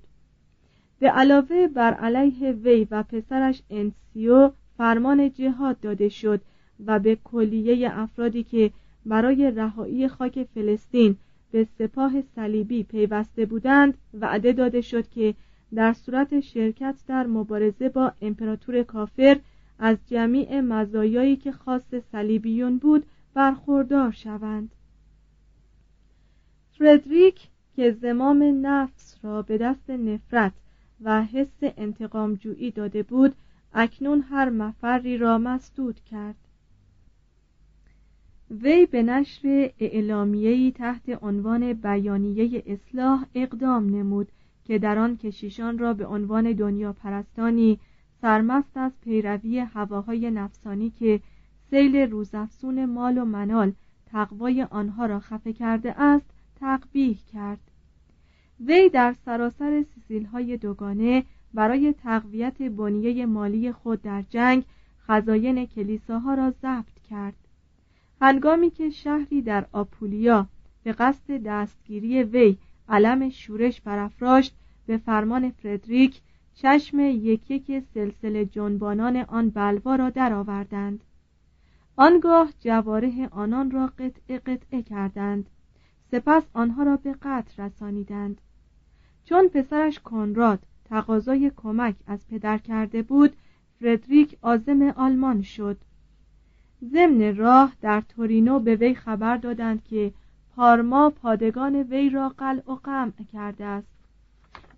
به 1.00 1.10
علاوه 1.10 1.68
بر 1.68 1.94
علیه 1.94 2.52
وی 2.52 2.88
و 2.92 3.04
پسرش 3.04 3.62
انسیو 3.70 4.52
فرمان 4.78 5.32
جهاد 5.32 5.80
داده 5.80 6.10
شد 6.10 6.42
و 6.86 7.00
به 7.00 7.18
کلیه 7.24 8.00
افرادی 8.00 8.44
که 8.44 8.72
برای 9.06 9.52
رهایی 9.52 10.08
خاک 10.08 10.44
فلسطین 10.44 11.16
به 11.52 11.68
سپاه 11.78 12.22
صلیبی 12.36 12.84
پیوسته 12.84 13.46
بودند 13.46 13.98
وعده 14.14 14.52
داده 14.54 14.82
شد 14.82 15.10
که 15.10 15.34
در 15.76 15.94
صورت 15.94 16.40
شرکت 16.40 16.96
در 17.08 17.28
مبارزه 17.28 17.90
با 17.90 18.12
امپراتور 18.22 18.84
کافر 18.84 19.38
از 19.80 19.98
جمیع 20.08 20.60
مزایایی 20.60 21.36
که 21.36 21.52
خاص 21.52 21.96
صلیبیون 22.12 22.78
بود 22.78 23.06
برخوردار 23.38 24.12
شوند. 24.12 24.72
فردریک 26.78 27.48
که 27.76 27.92
زمام 27.92 28.66
نفس 28.68 29.18
را 29.24 29.42
به 29.42 29.58
دست 29.58 29.90
نفرت 29.90 30.54
و 31.02 31.24
حس 31.24 31.58
انتقام 31.62 32.36
جویی 32.36 32.72
داده 32.72 33.04
بود 33.04 33.36
اکنون 33.74 34.22
هر 34.22 34.50
مفری 34.50 35.18
را 35.18 35.38
مسدود 35.38 36.00
کرد. 36.04 36.36
وی 38.52 38.86
به 38.86 39.04
نشر 39.04 39.72
اعلامیه‌ای 39.80 40.72
تحت 40.72 41.24
عنوان 41.24 41.74
بیانیه 41.74 42.64
اصلاح 42.66 43.26
اقدام 43.36 43.96
نمود 43.96 44.28
که 44.66 44.80
در 44.80 44.98
آن 44.98 45.18
کشیشان 45.18 45.78
را 45.78 45.94
به 45.94 46.06
عنوان 46.06 46.52
دنیا 46.52 46.94
پرستانی 46.94 47.80
سرمست 48.22 48.78
از 48.78 48.92
پیروی 49.04 49.60
هواهای 49.60 50.32
نفسانی 50.32 50.90
که 50.90 51.20
سیل 51.70 51.96
روزافسون 51.96 52.86
مال 52.86 53.18
و 53.18 53.26
منال 53.26 53.74
تقوای 54.06 54.64
آنها 54.64 55.06
را 55.06 55.20
خفه 55.20 55.54
کرده 55.54 56.02
است 56.02 56.26
تقبیح 56.60 57.18
کرد. 57.34 57.60
وی 58.60 58.90
در 58.90 59.16
سراسر 59.26 59.86
سیسیل 59.96 60.26
های 60.26 60.58
دوگانه 60.58 61.24
برای 61.54 61.94
تقویت 61.94 62.62
بنیه 62.62 63.26
مالی 63.26 63.72
خود 63.72 64.02
در 64.02 64.22
جنگ 64.22 64.64
خزاین 65.08 65.66
کلیساها 65.66 66.34
را 66.34 66.52
ضبط 66.52 67.00
کرد. 67.10 67.36
هنگامی 68.22 68.70
که 68.70 68.90
شهری 68.90 69.42
در 69.42 69.66
آپولیا 69.72 70.48
به 70.84 70.92
قصد 70.92 71.44
دستگیری 71.46 72.24
وی 72.24 72.58
علم 72.90 73.30
شورش 73.30 73.82
برافراشت 73.82 74.56
به 74.86 74.98
فرمان 74.98 75.50
فردریک 75.50 76.22
چشم 76.56 77.00
یک 77.00 77.52
یک 77.52 77.84
سلسله 77.94 78.46
جنبانان 78.46 79.18
آن 79.18 79.50
بلوا 79.50 79.96
را 79.96 80.10
درآوردند. 80.10 81.04
آنگاه 82.00 82.50
جواره 82.60 83.28
آنان 83.32 83.72
را 83.72 83.88
قطع 83.88 84.38
قطعه 84.38 84.82
کردند. 84.82 85.50
سپس 86.12 86.44
آنها 86.54 86.84
را 86.84 86.98
به 86.98 87.14
قتل 87.22 87.64
رسانیدند. 87.64 88.42
چون 89.26 89.48
پسرش 89.48 90.00
کنراد 90.00 90.60
تقاضای 90.86 91.52
کمک 91.56 91.96
از 92.08 92.28
پدر 92.28 92.58
کرده 92.58 93.02
بود 93.02 93.36
فردریک 93.82 94.38
آزم 94.42 94.82
آلمان 94.82 95.42
شد. 95.42 95.78
ضمن 96.84 97.36
راه 97.36 97.74
در 97.82 98.02
تورینو 98.02 98.60
به 98.60 98.76
وی 98.76 98.94
خبر 98.94 99.38
دادند 99.38 99.84
که 99.84 100.12
پارما 100.56 101.10
پادگان 101.10 101.76
وی 101.76 102.10
را 102.10 102.30
قلع 102.30 102.72
و 102.72 102.76
قمع 102.76 103.12
کرده 103.34 103.66
است. 103.66 103.88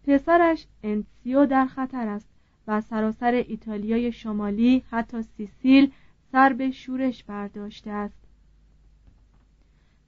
پسرش 0.07 0.67
انسیو 0.83 1.45
در 1.45 1.65
خطر 1.65 2.07
است 2.07 2.29
و 2.67 2.81
سراسر 2.81 3.31
ایتالیای 3.31 4.11
شمالی 4.11 4.83
حتی 4.91 5.21
سیسیل 5.21 5.91
سر 6.31 6.53
به 6.53 6.71
شورش 6.71 7.23
برداشته 7.23 7.91
است. 7.91 8.19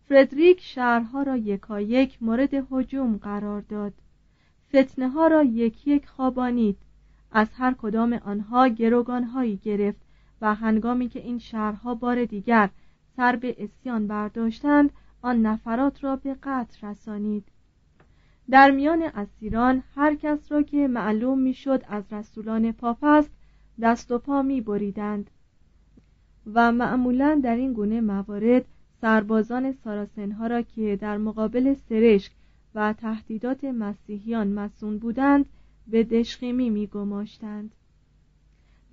فردریک 0.09 0.61
شهرها 0.61 1.23
را 1.23 1.37
یکایک 1.37 2.23
مورد 2.23 2.53
هجوم 2.71 3.17
قرار 3.17 3.61
داد. 3.61 3.93
فتنه 4.69 5.09
ها 5.09 5.27
را 5.27 5.43
یک 5.43 5.87
یک 5.87 6.07
خوابانید. 6.07 6.77
از 7.31 7.47
هر 7.53 7.73
کدام 7.73 8.13
آنها 8.13 8.67
گروگانهایی 8.67 9.57
گرفت 9.57 10.01
و 10.41 10.55
هنگامی 10.55 11.09
که 11.09 11.19
این 11.19 11.39
شهرها 11.39 11.95
بار 11.95 12.25
دیگر 12.25 12.69
سر 13.15 13.35
به 13.35 13.55
اسیان 13.59 14.07
برداشتند 14.07 14.91
آن 15.21 15.41
نفرات 15.41 16.03
را 16.03 16.15
به 16.15 16.35
قتل 16.43 16.87
رسانید. 16.87 17.45
در 18.49 18.71
میان 18.71 19.01
اسیران 19.01 19.83
هر 19.95 20.15
کس 20.15 20.51
را 20.51 20.61
که 20.61 20.87
معلوم 20.87 21.39
می‌شد 21.39 21.83
از 21.87 22.13
رسولان 22.13 22.71
پاپ 22.71 23.03
است 23.03 23.31
دست 23.81 24.11
و 24.11 24.17
پا 24.17 24.41
می 24.41 24.61
بریدند 24.61 25.29
و 26.53 26.71
معمولا 26.71 27.41
در 27.43 27.55
این 27.55 27.74
گونه 27.74 28.01
موارد 28.01 28.65
سربازان 29.01 29.71
ساراسنها 29.71 30.48
را 30.48 30.62
که 30.62 30.95
در 30.95 31.17
مقابل 31.17 31.74
سرشک 31.74 32.31
و 32.75 32.93
تهدیدات 32.93 33.63
مسیحیان 33.63 34.47
مسون 34.47 34.97
بودند 34.97 35.45
به 35.88 36.04
دشخیمی 36.04 36.69
می 36.69 36.88
گماشتند. 36.88 37.71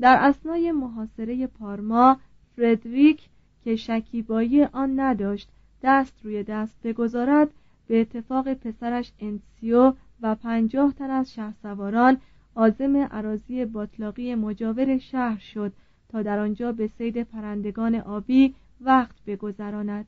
در 0.01 0.17
اسنای 0.21 0.73
محاصره 0.73 1.47
پارما 1.47 2.17
فردریک 2.57 3.29
که 3.65 3.77
شکیبایی 3.77 4.65
آن 4.65 5.01
نداشت 5.01 5.49
دست 5.83 6.15
روی 6.23 6.43
دست 6.43 6.77
بگذارد 6.85 7.49
به 7.87 8.01
اتفاق 8.01 8.55
پسرش 8.55 9.13
انسیو 9.21 9.93
و 10.23 10.35
پنجاه 10.35 10.93
تن 10.93 11.11
از 11.11 11.35
شهسواران 11.35 12.17
عازم 12.57 12.97
عراضی 12.97 13.65
باطلاقی 13.65 14.35
مجاور 14.35 14.99
شهر 14.99 15.39
شد 15.39 15.73
تا 16.09 16.23
در 16.23 16.39
آنجا 16.39 16.73
به 16.73 16.87
سید 16.99 17.23
پرندگان 17.23 17.95
آبی 17.95 18.55
وقت 18.81 19.17
بگذراند. 19.27 20.07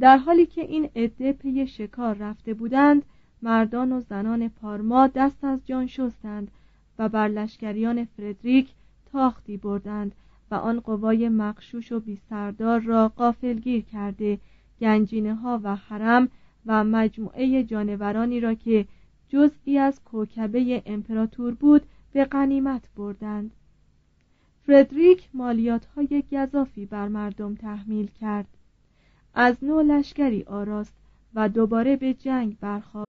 در 0.00 0.16
حالی 0.16 0.46
که 0.46 0.60
این 0.60 0.90
عده 0.96 1.32
پی 1.32 1.66
شکار 1.66 2.14
رفته 2.14 2.54
بودند 2.54 3.02
مردان 3.42 3.92
و 3.92 4.00
زنان 4.00 4.48
پارما 4.48 5.06
دست 5.06 5.44
از 5.44 5.60
جان 5.64 5.86
شستند 5.86 6.50
و 6.98 7.08
بر 7.08 7.28
لشکریان 7.28 8.04
فردریک 8.04 8.68
تاختی 9.12 9.56
بردند 9.56 10.14
و 10.50 10.54
آن 10.54 10.80
قوای 10.80 11.28
مقشوش 11.28 11.92
و 11.92 12.00
بی 12.00 12.18
سردار 12.30 12.80
را 12.80 13.08
قافلگیر 13.08 13.82
کرده 13.82 14.38
گنجینه 14.80 15.34
ها 15.34 15.60
و 15.62 15.76
حرم 15.76 16.28
و 16.66 16.84
مجموعه 16.84 17.64
جانورانی 17.64 18.40
را 18.40 18.54
که 18.54 18.86
جزئی 19.28 19.78
از 19.78 20.04
کوکبه 20.04 20.82
امپراتور 20.86 21.54
بود 21.54 21.82
به 22.12 22.24
غنیمت 22.24 22.88
بردند. 22.96 23.50
فردریک 24.68 25.28
مالیات 25.34 25.86
های 25.86 26.24
گذافی 26.32 26.86
بر 26.86 27.08
مردم 27.08 27.54
تحمیل 27.54 28.10
کرد. 28.20 28.46
از 29.34 29.56
نو 29.62 29.82
لشکری 29.82 30.42
آراست 30.42 30.94
و 31.34 31.48
دوباره 31.48 31.96
به 31.96 32.14
جنگ 32.14 32.56
برخواست 32.60 33.08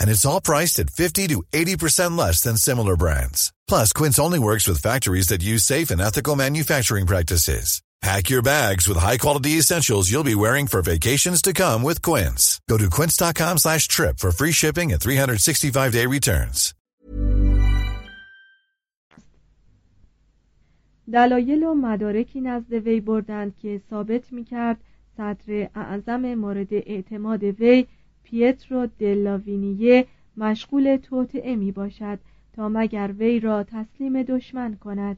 And 0.00 0.08
it's 0.08 0.24
all 0.24 0.40
priced 0.40 0.78
at 0.78 0.90
50 0.90 1.28
to 1.28 1.42
80% 1.52 2.16
less 2.16 2.40
than 2.40 2.56
similar 2.56 2.96
brands. 2.96 3.52
Plus, 3.68 3.92
Quince 3.92 4.18
only 4.18 4.38
works 4.38 4.68
with 4.68 4.82
factories 4.82 5.28
that 5.28 5.42
use 5.42 5.64
safe 5.64 5.90
and 5.90 6.00
ethical 6.00 6.36
manufacturing 6.36 7.06
practices. 7.06 7.82
Pack 8.02 8.30
your 8.30 8.42
bags 8.42 8.88
with 8.88 8.98
high-quality 8.98 9.50
essentials 9.58 10.10
you'll 10.10 10.24
be 10.24 10.34
wearing 10.34 10.66
for 10.66 10.82
vacations 10.82 11.40
to 11.40 11.52
come 11.52 11.84
with 11.84 12.02
Quince. 12.02 12.60
Go 12.68 12.76
to 12.76 12.90
quince.com 12.90 13.58
slash 13.58 13.86
trip 13.86 14.18
for 14.18 14.32
free 14.32 14.50
shipping 14.50 14.92
and 14.92 15.00
365-day 15.00 16.06
returns. 16.06 16.74
دلایل 21.12 21.64
و 21.64 21.74
مدارکی 21.74 22.40
نزد 22.40 22.72
وی 22.72 23.00
بردند 23.00 23.56
که 23.56 23.80
ثابت 23.90 24.32
میکرد 24.32 24.76
صدر 25.16 25.68
اعظم 25.74 26.34
مورد 26.34 26.68
اعتماد 26.72 27.42
وی 27.42 27.86
پیترو 28.29 28.87
دلاوینیه 28.99 30.05
مشغول 30.37 30.97
توطعه 30.97 31.55
می 31.55 31.71
باشد 31.71 32.19
تا 32.53 32.69
مگر 32.69 33.11
وی 33.17 33.39
را 33.39 33.63
تسلیم 33.63 34.23
دشمن 34.23 34.75
کند. 34.75 35.17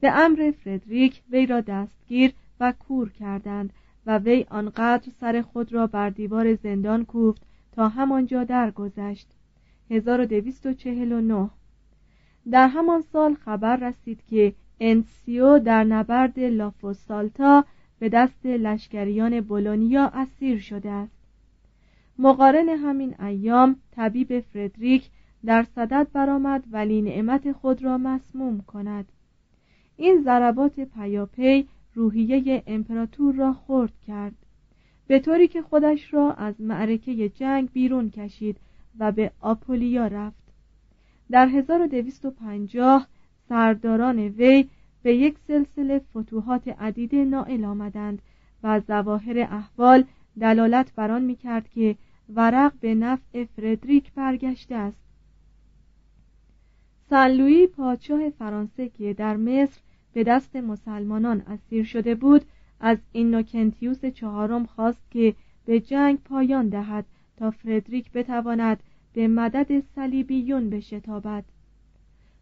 به 0.00 0.10
امر 0.12 0.50
فردریک 0.50 1.22
وی 1.30 1.46
را 1.46 1.60
دستگیر 1.60 2.32
و 2.60 2.72
کور 2.72 3.10
کردند 3.10 3.72
و 4.06 4.18
وی 4.18 4.46
آنقدر 4.50 5.12
سر 5.20 5.42
خود 5.42 5.72
را 5.72 5.86
بر 5.86 6.10
دیوار 6.10 6.54
زندان 6.54 7.04
کوفت 7.04 7.42
تا 7.72 7.88
همانجا 7.88 8.44
درگذشت. 8.44 9.28
1249 9.90 11.50
در 12.50 12.68
همان 12.68 13.00
سال 13.00 13.34
خبر 13.34 13.76
رسید 13.76 14.22
که 14.26 14.54
انسیو 14.80 15.58
در 15.58 15.84
نبرد 15.84 16.40
لافوسالتا 16.40 17.64
به 17.98 18.08
دست 18.08 18.46
لشکریان 18.46 19.40
بولونیا 19.40 20.06
اسیر 20.06 20.58
شده 20.58 20.90
است. 20.90 21.19
مقارن 22.22 22.68
همین 22.68 23.20
ایام 23.20 23.76
طبیب 23.90 24.40
فردریک 24.40 25.10
در 25.44 25.66
صدد 25.74 26.06
برآمد 26.12 26.64
ولی 26.70 27.02
نعمت 27.02 27.52
خود 27.52 27.84
را 27.84 27.98
مسموم 27.98 28.60
کند. 28.60 29.12
این 29.96 30.22
ضربات 30.22 30.80
پیاپی 30.80 31.68
روحیه 31.94 32.62
امپراتور 32.66 33.34
را 33.34 33.52
خرد 33.52 33.92
کرد. 34.06 34.34
به 35.06 35.18
طوری 35.18 35.48
که 35.48 35.62
خودش 35.62 36.14
را 36.14 36.32
از 36.32 36.60
معرکه 36.60 37.28
جنگ 37.28 37.72
بیرون 37.72 38.10
کشید 38.10 38.56
و 38.98 39.12
به 39.12 39.30
آپولیا 39.40 40.06
رفت. 40.06 40.52
در 41.30 41.48
1250 41.48 43.06
سرداران 43.48 44.18
وی 44.18 44.68
به 45.02 45.14
یک 45.14 45.38
سلسله 45.38 45.98
فتوحات 45.98 46.68
عدیده 46.68 47.24
نائل 47.24 47.64
آمدند 47.64 48.22
و 48.62 48.80
ظواهر 48.80 49.38
احوال 49.38 50.04
دلالت 50.40 50.94
بر 50.94 51.10
آن 51.10 51.22
می‌کرد 51.22 51.68
که 51.68 51.96
ورق 52.34 52.72
به 52.80 52.94
نفع 52.94 53.44
فردریک 53.44 54.12
برگشته 54.12 54.74
است. 54.74 55.00
سن 57.10 57.66
پادشاه 57.66 58.30
فرانسه 58.30 58.88
که 58.88 59.14
در 59.14 59.36
مصر 59.36 59.80
به 60.12 60.24
دست 60.24 60.56
مسلمانان 60.56 61.40
اسیر 61.40 61.84
شده 61.84 62.14
بود 62.14 62.44
از 62.80 62.98
اینوکنتیوس 63.12 64.04
چهارم 64.04 64.66
خواست 64.66 65.10
که 65.10 65.34
به 65.66 65.80
جنگ 65.80 66.18
پایان 66.18 66.68
دهد 66.68 67.04
تا 67.36 67.50
فردریک 67.50 68.12
بتواند 68.12 68.82
به 69.12 69.28
مدد 69.28 69.80
صلیبیون 69.80 70.70
بشتابد. 70.70 71.44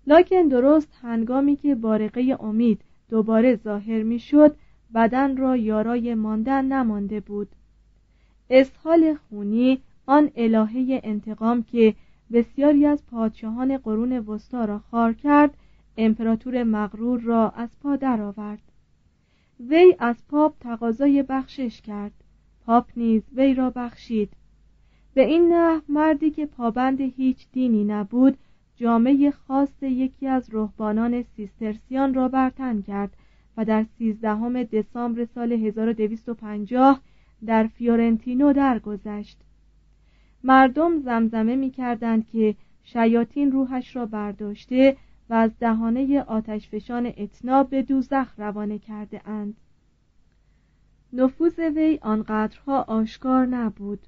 لکن 0.07 0.49
درست 0.49 0.89
هنگامی 1.03 1.57
که 1.57 1.75
بارقه 1.75 2.37
امید 2.41 2.81
دوباره 3.11 3.57
ظاهر 3.57 4.03
می‌شد 4.03 4.57
بدن 4.95 5.37
را 5.37 5.57
یارای 5.57 6.15
ماندن 6.15 6.65
نمانده 6.65 7.21
بود. 7.21 7.49
اسحال 8.51 9.15
خونی 9.15 9.79
آن 10.07 10.31
الهه 10.37 11.01
انتقام 11.05 11.63
که 11.63 11.95
بسیاری 12.33 12.87
از 12.87 13.07
پادشاهان 13.07 13.77
قرون 13.77 14.13
وسطا 14.13 14.65
را 14.65 14.79
خار 14.79 15.13
کرد 15.13 15.57
امپراتور 15.97 16.63
مغرور 16.63 17.21
را 17.21 17.51
از 17.51 17.69
پا 17.83 17.97
درآورد. 17.97 18.63
وی 19.61 19.97
از 19.99 20.17
پاپ 20.29 20.55
تقاضای 20.61 21.23
بخشش 21.23 21.81
کرد. 21.81 22.13
پاپ 22.67 22.87
نیز 22.97 23.23
وی 23.35 23.55
را 23.55 23.71
بخشید. 23.71 24.31
به 25.15 25.25
این 25.25 25.53
نحو 25.53 25.81
مردی 25.89 26.31
که 26.31 26.47
پابند 26.47 27.01
هیچ 27.01 27.47
دینی 27.53 27.85
نبود 27.85 28.39
جامعه 28.77 29.31
خاص 29.31 29.83
یکی 29.83 30.27
از 30.27 30.55
رهبانان 30.55 31.23
سیسترسیان 31.23 32.15
را 32.15 32.29
برتن 32.29 32.83
کرد 32.83 33.17
و 33.57 33.65
در 33.65 33.87
سیزدهم 33.99 34.63
دسامبر 34.63 35.25
سال 35.25 35.53
1250 35.53 37.01
در 37.47 37.67
فیورنتینو 37.67 38.53
درگذشت. 38.53 39.41
مردم 40.45 40.99
زمزمه 40.99 41.57
می 41.57 41.71
کردند 41.71 42.27
که 42.27 42.55
شیاطین 42.85 43.53
روحش 43.53 43.97
را 43.97 44.07
برداشته 44.07 44.97
و 45.31 45.35
از 45.35 45.59
دهانه 45.59 46.21
آتشفشان 46.21 47.13
اتناب 47.17 47.71
به 47.71 47.83
دوزخ 47.83 48.35
روانه 48.39 48.79
کرده 48.79 49.29
اند. 49.29 49.57
نفوذ 51.13 51.59
وی 51.59 51.99
آنقدرها 52.03 52.83
آشکار 52.83 53.47
نبود. 53.47 54.01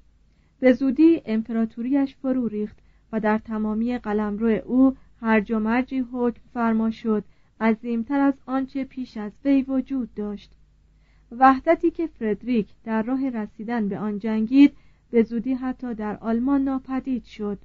به 0.59 0.73
زودی 0.73 1.21
امپراتوریش 1.25 2.15
فرو 2.15 2.47
ریخت 2.47 2.77
و 3.11 3.19
در 3.19 3.37
تمامی 3.37 3.97
قلمرو 3.97 4.61
او 4.65 4.95
هرج 5.21 5.51
و 5.51 5.59
مرجی 5.59 5.99
حکم 5.99 6.41
فرما 6.53 6.91
شد 6.91 7.23
عظیمتر 7.61 8.19
از 8.19 8.33
آنچه 8.45 8.83
پیش 8.83 9.17
از 9.17 9.31
وی 9.45 9.61
وجود 9.61 10.13
داشت. 10.13 10.51
وحدتی 11.31 11.91
که 11.91 12.07
فردریک 12.07 12.67
در 12.83 13.03
راه 13.03 13.29
رسیدن 13.29 13.87
به 13.87 13.99
آن 13.99 14.19
جنگید 14.19 14.73
به 15.11 15.23
زودی 15.23 15.53
حتی 15.53 15.93
در 15.93 16.17
آلمان 16.17 16.63
ناپدید 16.63 17.23
شد 17.23 17.59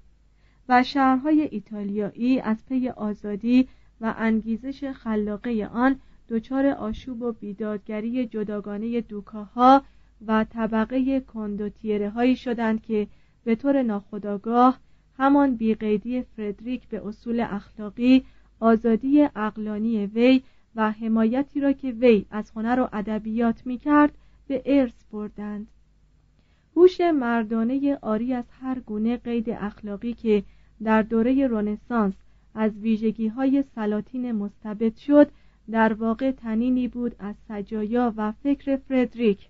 و 0.68 0.82
شهرهای 0.82 1.48
ایتالیایی 1.50 2.40
از 2.40 2.66
پی 2.66 2.88
آزادی 2.88 3.68
و 4.00 4.14
انگیزش 4.18 4.84
خلاقه 4.84 5.68
آن 5.72 6.00
دچار 6.28 6.66
آشوب 6.66 7.22
و 7.22 7.32
بیدادگری 7.32 8.26
جداگانه 8.26 9.00
دوکاها 9.00 9.82
و 10.26 10.44
طبقه 10.44 11.20
کندوتیره 11.20 12.10
هایی 12.10 12.36
شدند 12.36 12.82
که 12.82 13.06
به 13.44 13.54
طور 13.54 13.82
ناخودآگاه 13.82 14.80
همان 15.18 15.56
بیقیدی 15.56 16.22
فردریک 16.22 16.88
به 16.88 17.06
اصول 17.06 17.40
اخلاقی 17.40 18.24
آزادی 18.60 19.22
اقلانی 19.36 20.06
وی 20.06 20.42
و 20.76 20.90
حمایتی 20.90 21.60
را 21.60 21.72
که 21.72 21.90
وی 21.90 22.26
از 22.30 22.50
هنر 22.50 22.80
و 22.80 22.88
ادبیات 22.92 23.66
می‌کرد 23.66 24.18
به 24.48 24.62
ارث 24.66 25.04
بردند. 25.12 25.66
هوش 26.76 27.00
مردانه 27.00 27.98
آری 28.02 28.34
از 28.34 28.44
هر 28.60 28.80
گونه 28.80 29.16
قید 29.16 29.50
اخلاقی 29.50 30.12
که 30.12 30.42
در 30.82 31.02
دوره 31.02 31.48
رنسانس 31.48 32.14
از 32.54 32.78
ویژگی 32.78 33.28
های 33.28 33.64
سلاطین 33.74 34.32
مستبد 34.32 34.96
شد 34.96 35.30
در 35.70 35.92
واقع 35.92 36.30
تنینی 36.30 36.88
بود 36.88 37.16
از 37.18 37.34
سجایا 37.48 38.14
و 38.16 38.32
فکر 38.32 38.76
فردریک. 38.76 39.48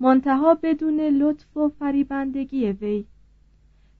منتها 0.00 0.54
بدون 0.54 1.00
لطف 1.00 1.56
و 1.56 1.68
فریبندگی 1.68 2.72
وی. 2.72 3.04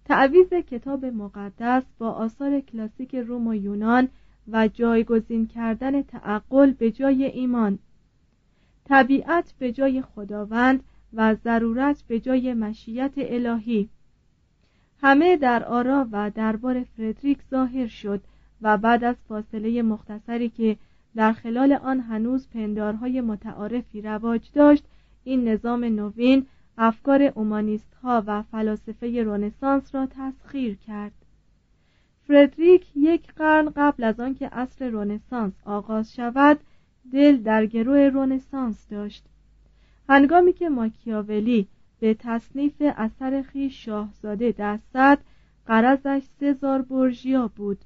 تعویز 0.04 0.48
کتاب 0.48 1.04
مقدس 1.04 1.82
با 1.98 2.10
آثار 2.10 2.60
کلاسیک 2.60 3.14
روم 3.14 3.46
و 3.46 3.54
یونان 3.54 4.08
و 4.52 4.68
جایگزین 4.68 5.46
کردن 5.46 6.02
تعقل 6.02 6.70
به 6.70 6.90
جای 6.90 7.24
ایمان. 7.24 7.78
طبیعت 8.84 9.54
به 9.58 9.72
جای 9.72 10.02
خداوند 10.02 10.84
و 11.12 11.34
ضرورت 11.34 12.02
به 12.08 12.20
جای 12.20 12.54
مشیت 12.54 13.12
الهی. 13.16 13.88
همه 15.00 15.36
در 15.36 15.64
آرا 15.64 16.08
و 16.12 16.30
دربار 16.30 16.82
فردریک 16.82 17.38
ظاهر 17.50 17.86
شد 17.86 18.20
و 18.62 18.78
بعد 18.78 19.04
از 19.04 19.16
فاصله 19.28 19.82
مختصری 19.82 20.48
که 20.48 20.76
در 21.16 21.32
خلال 21.32 21.72
آن 21.72 22.00
هنوز 22.00 22.48
پندارهای 22.48 23.20
متعارفی 23.20 24.02
رواج 24.02 24.50
داشت 24.54 24.84
این 25.24 25.48
نظام 25.48 25.84
نوین 25.84 26.46
افکار 26.78 27.22
اومانیست 27.22 27.94
ها 28.02 28.24
و 28.26 28.42
فلاسفه 28.42 29.22
رونسانس 29.22 29.94
را 29.94 30.06
تسخیر 30.06 30.74
کرد. 30.74 31.12
فردریک 32.28 32.86
یک 32.96 33.32
قرن 33.32 33.72
قبل 33.76 34.04
از 34.04 34.20
آنکه 34.20 34.48
عصر 34.48 34.88
رونسانس 34.88 35.52
آغاز 35.64 36.14
شود 36.14 36.60
دل 37.12 37.36
در 37.36 37.66
گروه 37.66 37.98
رونسانس 37.98 38.88
داشت. 38.88 39.24
هنگامی 40.08 40.52
که 40.52 40.68
ماکیاولی 40.68 41.68
به 42.00 42.14
تصنیف 42.14 42.74
اثر 42.80 43.42
خیش 43.42 43.84
شاهزاده 43.84 44.54
دست 44.58 44.82
زد 44.92 45.18
قرضش 45.66 46.22
سزار 46.40 46.82
برژیا 46.82 47.48
بود. 47.48 47.78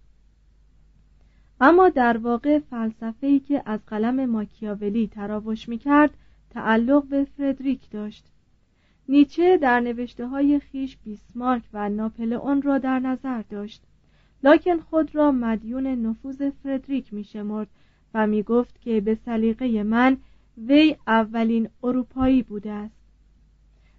اما 1.61 1.89
در 1.89 2.17
واقع 2.17 2.59
فلسفه‌ای 2.59 3.41
که 3.41 3.63
از 3.67 3.81
قلم 3.87 4.27
ماکیاولی 4.27 5.07
تراوش 5.07 5.69
می‌کرد 5.69 6.11
تعلق 6.51 7.05
به 7.05 7.25
فردریک 7.25 7.91
داشت. 7.91 8.25
نیچه 9.09 9.59
در 9.59 9.81
نوشته 9.81 10.27
های 10.27 10.61
خیش 10.61 10.97
بیسمارک 10.97 11.63
و 11.73 11.89
ناپلئون 11.89 12.63
را 12.63 12.79
در 12.79 12.99
نظر 12.99 13.43
داشت. 13.43 13.83
لکن 14.45 14.79
خود 14.81 15.15
را 15.15 15.33
مدیون 15.33 15.87
نفوذ 15.87 16.51
فردریک 16.63 17.15
می 17.15 17.25
شمرد 17.25 17.69
و 18.15 18.27
می 18.27 18.43
گفت 18.43 18.81
که 18.81 19.01
به 19.01 19.15
سلیقه 19.15 19.83
من 19.83 20.17
وی 20.59 20.97
اولین 21.07 21.69
اروپایی 21.83 22.43
بوده 22.43 22.71
است. 22.71 23.03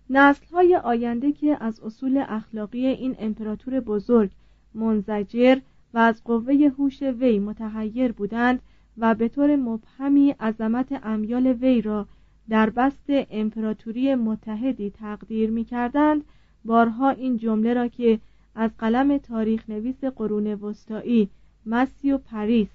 نسل 0.10 0.46
های 0.46 0.76
آینده 0.76 1.32
که 1.32 1.58
از 1.60 1.80
اصول 1.80 2.24
اخلاقی 2.28 2.88
این 2.88 3.16
امپراتور 3.20 3.80
بزرگ 3.80 4.32
منزجر 4.74 5.60
و 5.94 5.98
از 5.98 6.24
قوه 6.24 6.72
هوش 6.78 7.02
وی 7.02 7.40
متحیر 7.40 8.12
بودند 8.12 8.62
و 8.98 9.16
به 9.16 9.28
طور 9.28 9.56
مبهمی 9.56 10.32
عظمت 10.32 11.00
امیال 11.04 11.48
وی 11.48 11.82
را 11.82 12.08
در 12.50 12.70
بسط 12.70 13.06
امپراتوری 13.10 14.16
متحدی 14.16 14.90
تقدیر 14.90 15.50
می 15.50 15.66
کردند 15.66 16.24
بارها 16.66 17.10
این 17.10 17.38
جمله 17.38 17.74
را 17.74 17.88
که 17.88 18.20
از 18.56 18.72
قلم 18.78 19.18
تاریخ 19.18 19.70
نویس 19.70 20.04
قرون 20.04 20.48
وسطایی 20.48 21.30
متیو 21.66 22.18
پاریس 22.18 22.68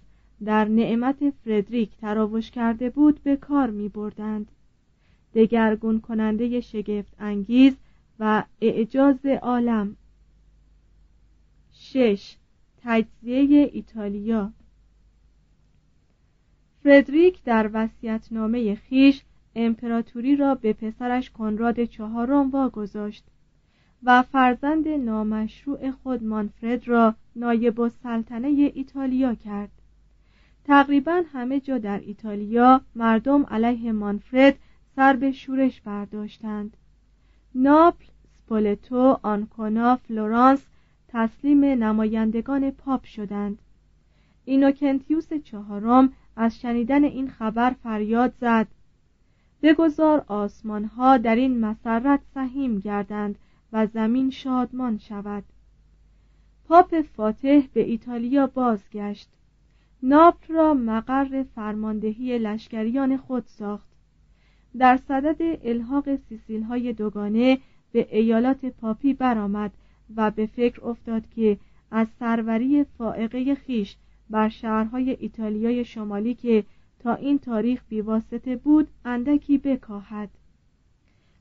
در 0.44 0.64
نعت 0.64 1.30
فردریک 1.30 1.96
تراوش 1.96 2.50
کرده 2.50 2.90
بود 2.90 3.22
به 3.22 3.36
کار 3.36 3.70
می 3.70 3.88
بردند 3.88 4.50
دگرگون 5.34 6.00
کننده 6.00 6.60
شگفت 6.60 7.14
انگیز 7.18 7.76
و 8.20 8.44
اعجاز 8.60 9.26
عالم. 9.26 9.96
شش. 11.72 12.36
تجزیه 12.82 13.70
ایتالیا. 13.72 14.52
فردریک 16.82 17.42
در 17.44 17.70
وصیت‌نامه 17.72 18.74
خیش 18.74 19.22
امپراتوری 19.54 20.36
را 20.36 20.54
به 20.54 20.72
پسرش 20.72 21.30
کنراد 21.30 21.84
چهارم 21.84 22.50
واگذاشت. 22.50 23.24
و 24.02 24.22
فرزند 24.22 24.88
نامشروع 24.88 25.90
خود 25.90 26.24
مانفرد 26.24 26.88
را 26.88 27.14
نایب 27.36 27.80
السلطنه 27.80 28.48
ایتالیا 28.74 29.34
کرد. 29.34 29.70
تقریبا 30.64 31.22
همه 31.32 31.60
جا 31.60 31.78
در 31.78 32.00
ایتالیا 32.00 32.80
مردم 32.94 33.42
علیه 33.42 33.92
مانفرد 33.92 34.58
سر 34.96 35.16
به 35.16 35.32
شورش 35.32 35.80
برداشتند. 35.80 36.76
ناپل 37.54 38.04
سپولتو 38.48 39.18
آنکونا 39.22 39.96
فلورانس 39.96 40.66
تسلیم 41.08 41.64
نمایندگان 41.64 42.70
پاپ 42.70 43.04
شدند. 43.04 43.58
اینوکنتیوس 44.44 45.32
چهارم 45.32 46.12
از 46.36 46.60
شنیدن 46.60 47.04
این 47.04 47.28
خبر 47.30 47.70
فریاد 47.70 48.34
زد. 48.40 48.66
بگذار 49.62 50.24
آسمان 50.26 50.84
ها 50.84 51.16
در 51.16 51.36
این 51.36 51.60
مسرت 51.60 52.20
سهیم 52.34 52.78
گردند 52.78 53.38
و 53.72 53.86
زمین 53.86 54.30
شادمان 54.30 54.98
شود. 54.98 55.44
پاپ 56.68 57.00
فاتح 57.00 57.62
به 57.72 57.80
ایتالیا 57.80 58.46
بازگشت. 58.46 59.28
ناپل 60.02 60.54
را 60.54 60.74
مقر 60.74 61.42
فرماندهی 61.54 62.38
لشکریان 62.38 63.16
خود 63.16 63.44
ساخت. 63.46 63.88
در 64.78 64.96
صدد 64.96 65.58
الحاق 65.62 66.16
سیسیل 66.16 66.62
های 66.62 66.92
دوگانه 66.92 67.58
به 67.92 68.08
ایالات 68.10 68.64
پاپی 68.64 69.14
برآمد 69.14 69.72
و 70.16 70.30
به 70.30 70.46
فکر 70.46 70.84
افتاد 70.84 71.22
که 71.28 71.58
از 71.90 72.08
سروری 72.18 72.84
فائقه 72.84 73.54
خیش 73.54 73.96
بر 74.30 74.48
شهرهای 74.48 75.16
ایتالیای 75.20 75.84
شمالی 75.84 76.34
که 76.34 76.64
تا 77.00 77.14
این 77.14 77.38
تاریخ 77.38 77.82
بیواسطه 77.88 78.56
بود 78.56 78.88
اندکی 79.04 79.58
بکاهد. 79.58 80.28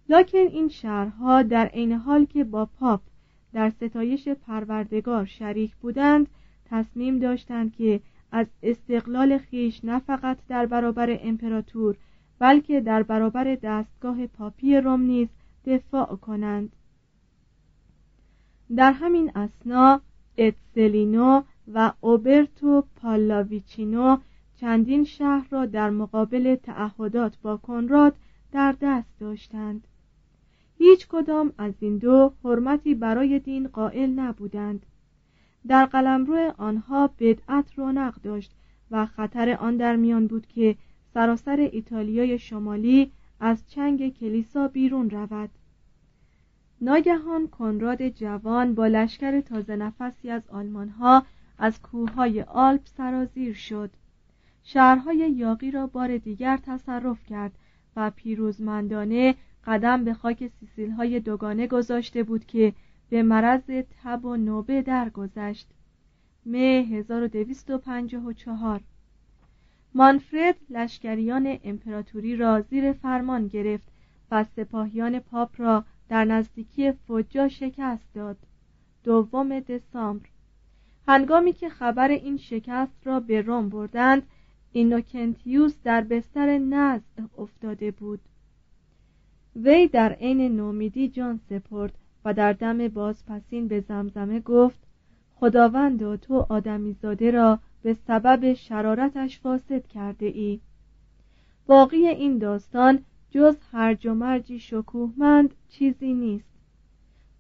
لکن 0.10 0.38
این 0.38 0.70
شهرها 0.70 1.44
در 1.44 1.66
عین 1.66 1.92
حال 1.92 2.26
که 2.26 2.44
با 2.44 2.66
پاپ 2.66 3.02
در 3.54 3.70
ستایش 3.70 4.28
پروردگار 4.28 5.26
شریک 5.26 5.76
بودند 5.76 6.28
تصمیم 6.66 7.20
داشتند 7.20 7.76
که 7.76 8.02
از 8.32 8.48
استقلال 8.64 9.38
خیش 9.38 9.86
نه 9.86 10.00
فقط 10.00 10.38
در 10.48 10.66
برابر 10.66 11.18
امپراتور 11.22 11.96
بلکه 12.40 12.82
در 12.82 13.04
برابر 13.04 13.56
دستگاه 13.56 14.28
پاپی 14.28 14.78
روم 14.78 15.02
نیز 15.02 15.28
دفاع 15.66 16.16
کنند. 16.16 16.76
در 18.76 18.92
همین 18.92 19.32
اسنا 19.36 20.02
اتسلینو 20.38 21.42
و 21.74 21.92
اوبرتو 22.02 22.84
پالاویچینو 22.96 24.18
چندین 24.56 25.04
شهر 25.04 25.48
را 25.50 25.66
در 25.66 25.90
مقابل 25.90 26.56
تعهدات 26.56 27.38
با 27.42 27.58
کنراد 27.58 28.16
در 28.52 28.76
دست 28.82 29.20
داشتند. 29.20 29.88
هیچ 30.78 31.08
کدام 31.08 31.54
از 31.58 31.74
این 31.80 31.98
دو 31.98 32.34
حرمتی 32.44 32.96
برای 32.96 33.40
دین 33.40 33.68
قائل 33.68 34.10
نبودند. 34.10 34.86
در 35.68 35.86
قلمرو 35.86 36.54
آنها 36.58 37.10
بدعت 37.20 37.74
رونق 37.76 38.16
داشت 38.22 38.52
و 38.92 39.06
خطر 39.06 39.50
آن 39.50 39.78
در 39.78 39.96
میان 39.96 40.28
بود 40.28 40.48
که 40.48 40.76
سراسر 41.14 41.70
ایتالیای 41.72 42.40
شمالی 42.40 43.12
از 43.40 43.70
چنگ 43.70 44.18
کلیسا 44.18 44.68
بیرون 44.68 45.10
رود. 45.10 45.50
ناگهان 46.82 47.48
کنراد 47.48 48.10
جوان 48.10 48.76
با 48.76 48.88
لشکر 48.88 49.42
تازه 49.42 49.76
نفسی 49.76 50.30
از 50.30 50.50
آلمانها 50.50 51.24
از 51.58 51.82
کوههای 51.82 52.42
آلپ 52.42 52.82
سرازیر 52.86 53.54
شد. 53.54 53.90
شهرهای 54.64 55.18
یاقی 55.18 55.72
را 55.72 55.88
بار 55.88 56.18
دیگر 56.18 56.58
تصرف 56.58 57.26
کرد 57.26 57.52
و 57.96 58.12
پیروزمندانه 58.16 59.36
قدم 59.68 60.04
به 60.04 60.14
خاک 60.14 60.48
سیسیل 60.48 60.92
های 60.92 61.20
دوگانه 61.20 61.68
گذاشته 61.68 62.24
بود 62.24 62.46
که 62.46 62.74
به 63.10 63.24
مرض 63.24 63.64
تب 64.04 64.26
و 64.26 64.36
نوبه 64.36 64.82
درگذشت. 64.82 65.68
مه 66.46 66.88
1254 66.92 68.82
مانفرد 69.94 70.56
لشکریان 70.70 71.58
امپراتوری 71.64 72.36
را 72.36 72.62
زیر 72.62 72.94
فرمان 72.94 73.48
گرفت 73.48 73.88
و 74.32 74.44
سپاهیان 74.44 75.20
پاپ 75.20 75.50
را 75.58 75.86
در 76.10 76.26
نزدیکی 76.26 76.92
فجا 76.92 77.48
شکست 77.48 78.14
داد. 78.14 78.38
دوم 79.04 79.60
دسامبر. 79.60 80.28
هنگامی 81.08 81.54
که 81.54 81.70
خبر 81.70 82.10
این 82.10 82.38
شکست 82.38 83.08
را 83.08 83.20
به 83.20 83.42
روم 83.42 83.70
بردند 83.70 84.24
اینوکنتیوس 84.72 85.76
در 85.84 86.02
بستر 86.02 86.58
نزع 86.58 87.22
افتاده 87.38 87.92
بود. 87.92 88.20
وی 89.64 89.88
در 89.88 90.14
عین 90.14 90.56
نومیدی 90.56 91.08
جان 91.08 91.40
سپرد 91.50 91.94
و 92.26 92.34
در 92.34 92.54
دم 92.54 92.88
بازپسین 92.88 93.68
به 93.68 93.80
زمزمه 93.80 94.40
گفت 94.40 94.80
خداوند 95.36 96.16
تو 96.16 96.46
آدمیزاده 96.50 97.32
را 97.32 97.60
به 97.84 97.94
سبب 97.94 98.54
شرارتش 98.54 99.40
فاسد 99.40 99.88
کرده 99.88 100.26
ای. 100.26 100.60
باقی 101.66 102.08
این 102.08 102.38
داستان 102.38 103.00
جز 103.30 103.58
هرج 103.72 104.08
و 104.08 104.14
مرجی 104.14 104.60
شکوهمند 104.60 105.56
چیزی 105.70 106.14
نیست. 106.14 106.50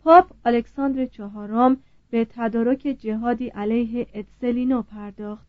پاپ 0.03 0.31
الکساندر 0.45 1.05
چهارم 1.05 1.77
به 2.09 2.25
تدارک 2.25 2.79
جهادی 2.79 3.47
علیه 3.47 4.07
اتسلینو 4.13 4.81
پرداخت. 4.81 5.47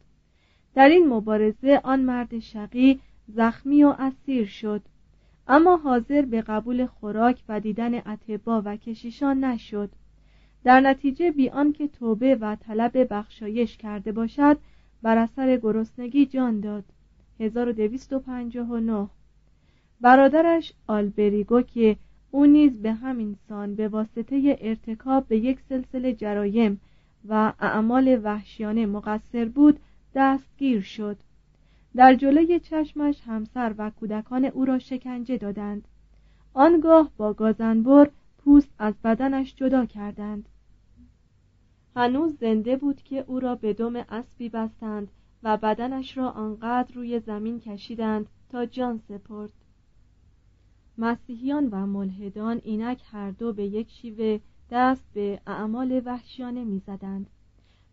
در 0.75 0.89
این 0.89 1.09
مبارزه 1.09 1.81
آن 1.85 2.01
مرد 2.01 2.39
شقی 2.39 3.01
زخمی 3.29 3.85
و 3.85 3.95
اسیر 3.99 4.47
شد. 4.47 4.83
اما 5.49 5.77
حاضر 5.77 6.23
به 6.23 6.43
قبول 6.43 6.87
خوراک 6.87 7.43
و 7.49 7.61
دیدن 7.61 7.95
اتبا 7.95 8.63
و 8.65 8.77
کشیشان 8.77 9.45
نشد. 9.45 9.91
در 10.65 10.81
نتیجه 10.81 11.31
بی 11.31 11.49
آنکه 11.49 11.89
توبه 11.89 12.35
و 12.35 12.57
طلب 12.57 13.07
بخشایش 13.11 13.77
کرده 13.77 14.13
باشد 14.13 14.59
بر 15.03 15.19
اثر 15.19 15.57
گرسنگی 15.57 16.27
جان 16.27 16.61
داد. 16.61 16.85
1259 17.41 19.09
برادرش 20.01 20.73
آلبریگو 20.87 21.63
که 21.63 21.97
او 22.31 22.47
نیز 22.47 22.83
به 22.83 22.93
همین 22.93 23.37
سان 23.49 23.75
به 23.75 23.89
واسطه 23.89 24.59
ارتکاب 24.61 25.29
به 25.29 25.39
یک 25.39 25.61
سلسله 25.69 26.13
جرایم 26.13 26.81
و 27.29 27.53
اعمال 27.61 28.21
وحشیانه 28.23 28.87
مقصر 28.87 29.45
بود 29.45 29.81
دستگیر 30.15 30.81
شد. 30.81 31.17
در 31.97 32.15
جلوی 32.15 32.61
چشمش 32.61 33.21
همسر 33.27 33.75
و 33.79 33.91
کودکان 33.91 34.45
او 34.45 34.65
را 34.65 34.79
شکنجه 34.79 35.39
دادند. 35.39 35.89
آنگاه 36.55 37.11
با 37.17 37.33
گازنبر 37.33 38.11
پوست 38.39 38.71
از 38.79 38.95
بدنش 39.05 39.55
جدا 39.55 39.87
کردند. 39.87 40.49
هنوز 41.97 42.39
زنده 42.39 42.77
بود 42.77 43.03
که 43.03 43.25
او 43.27 43.41
را 43.41 43.55
به 43.55 43.73
دم 43.73 43.97
اسبی 43.97 44.49
بستند 44.49 45.09
و 45.43 45.57
بدنش 45.57 46.19
را 46.19 46.31
آنقدر 46.31 46.95
روی 46.95 47.21
زمین 47.21 47.61
کشیدند 47.61 48.27
تا 48.49 48.67
جان 48.67 48.99
سپرد. 48.99 49.53
مسیحیان 50.99 51.69
و 51.73 51.87
ملحدان 51.87 52.61
اینک 52.65 53.03
هر 53.11 53.31
دو 53.31 53.53
به 53.53 53.65
یک 53.65 53.91
شیوه 53.91 54.41
دست 54.71 55.05
به 55.15 55.41
اعمال 55.47 56.03
وحشیانه 56.05 56.65
می‌زدند. 56.65 57.31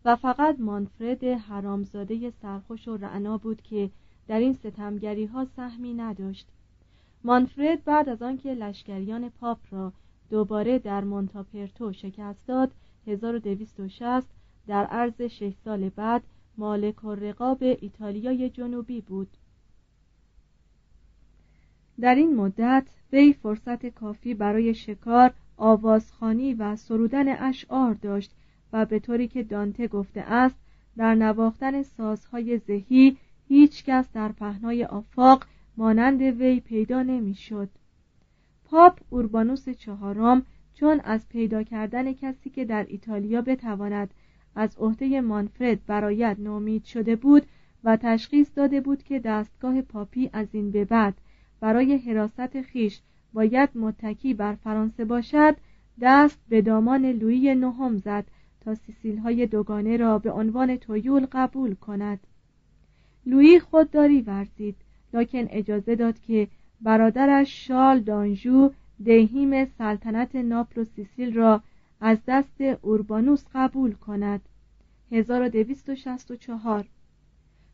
و 0.06 0.16
فقط 0.16 0.60
مانفرد 0.60 1.24
حرامزاده 1.24 2.30
سرخوش 2.42 2.88
و 2.88 2.96
رعنا 2.96 3.38
بود 3.38 3.62
که 3.62 3.90
در 4.28 4.38
این 4.38 4.52
ستمگری 4.52 5.24
ها 5.24 5.44
سهمی 5.44 5.94
نداشت. 5.94 6.46
مانفرد 7.24 7.84
بعد 7.84 8.08
از 8.08 8.22
آنکه 8.22 8.54
لشکریان 8.54 9.28
پاپ 9.28 9.58
را 9.70 9.92
دوباره 10.30 10.78
در 10.78 11.04
مونتاپرتو 11.04 11.92
شکست 11.92 12.46
داد 12.46 12.70
1260 13.06 14.26
در 14.66 14.84
عرض 14.84 15.22
شش 15.22 15.52
سال 15.64 15.88
بعد 15.88 16.22
مالک 16.58 17.04
و 17.04 17.14
رقاب 17.14 17.58
ایتالیای 17.62 18.50
جنوبی 18.50 19.00
بود. 19.00 19.28
در 22.00 22.14
این 22.14 22.36
مدت 22.36 22.86
وی 23.12 23.32
فرصت 23.32 23.86
کافی 23.86 24.34
برای 24.34 24.74
شکار 24.74 25.34
آوازخانی 25.56 26.54
و 26.54 26.76
سرودن 26.76 27.28
اشعار 27.28 27.94
داشت 27.94 28.32
و 28.72 28.84
به 28.84 28.98
طوری 28.98 29.28
که 29.28 29.42
دانته 29.42 29.88
گفته 29.88 30.20
است 30.20 30.56
در 30.96 31.14
نواختن 31.14 31.82
سازهای 31.82 32.58
ذهی 32.58 33.16
هیچ 33.48 33.84
کس 33.84 34.12
در 34.12 34.32
پهنای 34.32 34.84
آفاق 34.84 35.44
مانند 35.76 36.22
وی 36.22 36.60
پیدا 36.60 37.02
نمی‌شد. 37.02 37.68
پاپ 38.64 39.00
اوربانوس 39.10 39.68
چهارم 39.68 40.42
چون 40.74 41.00
از 41.04 41.28
پیدا 41.28 41.62
کردن 41.62 42.12
کسی 42.12 42.50
که 42.50 42.64
در 42.64 42.86
ایتالیا 42.88 43.42
بتواند 43.42 44.14
از 44.54 44.76
عهده 44.78 45.20
مانفرد 45.20 45.86
برایت 45.86 46.36
نومید 46.38 46.84
شده 46.84 47.16
بود 47.16 47.46
و 47.84 47.96
تشخیص 47.96 48.50
داده 48.54 48.80
بود 48.80 49.02
که 49.02 49.18
دستگاه 49.18 49.82
پاپی 49.82 50.30
از 50.32 50.46
این 50.52 50.70
به 50.70 50.84
بعد 50.84 51.14
برای 51.60 51.96
حراست 51.96 52.62
خیش 52.62 53.00
باید 53.32 53.70
متکی 53.74 54.34
بر 54.34 54.54
فرانسه 54.54 55.04
باشد 55.04 55.56
دست 56.00 56.38
به 56.48 56.62
دامان 56.62 57.06
لویی 57.06 57.54
نهم 57.54 57.96
زد 57.96 58.24
تا 58.66 58.74
سیسیل 58.74 59.18
های 59.18 59.46
دوگانه 59.46 59.96
را 59.96 60.18
به 60.18 60.32
عنوان 60.32 60.76
تویول 60.76 61.26
قبول 61.32 61.74
کند. 61.74 62.20
لویی 63.26 63.60
خودداری 63.60 64.20
ورزید 64.20 64.76
لکن 65.12 65.46
اجازه 65.50 65.94
داد 65.94 66.20
که 66.20 66.48
برادرش 66.80 67.66
شال 67.66 68.00
دانژو 68.00 68.70
دهیم 69.04 69.64
سلطنت 69.64 70.36
ناپل 70.36 70.80
و 70.80 70.84
سیسیل 70.84 71.34
را 71.34 71.62
از 72.00 72.18
دست 72.28 72.60
اوربانوس 72.82 73.44
قبول 73.54 73.92
کند. 73.92 74.40
1264 75.12 76.84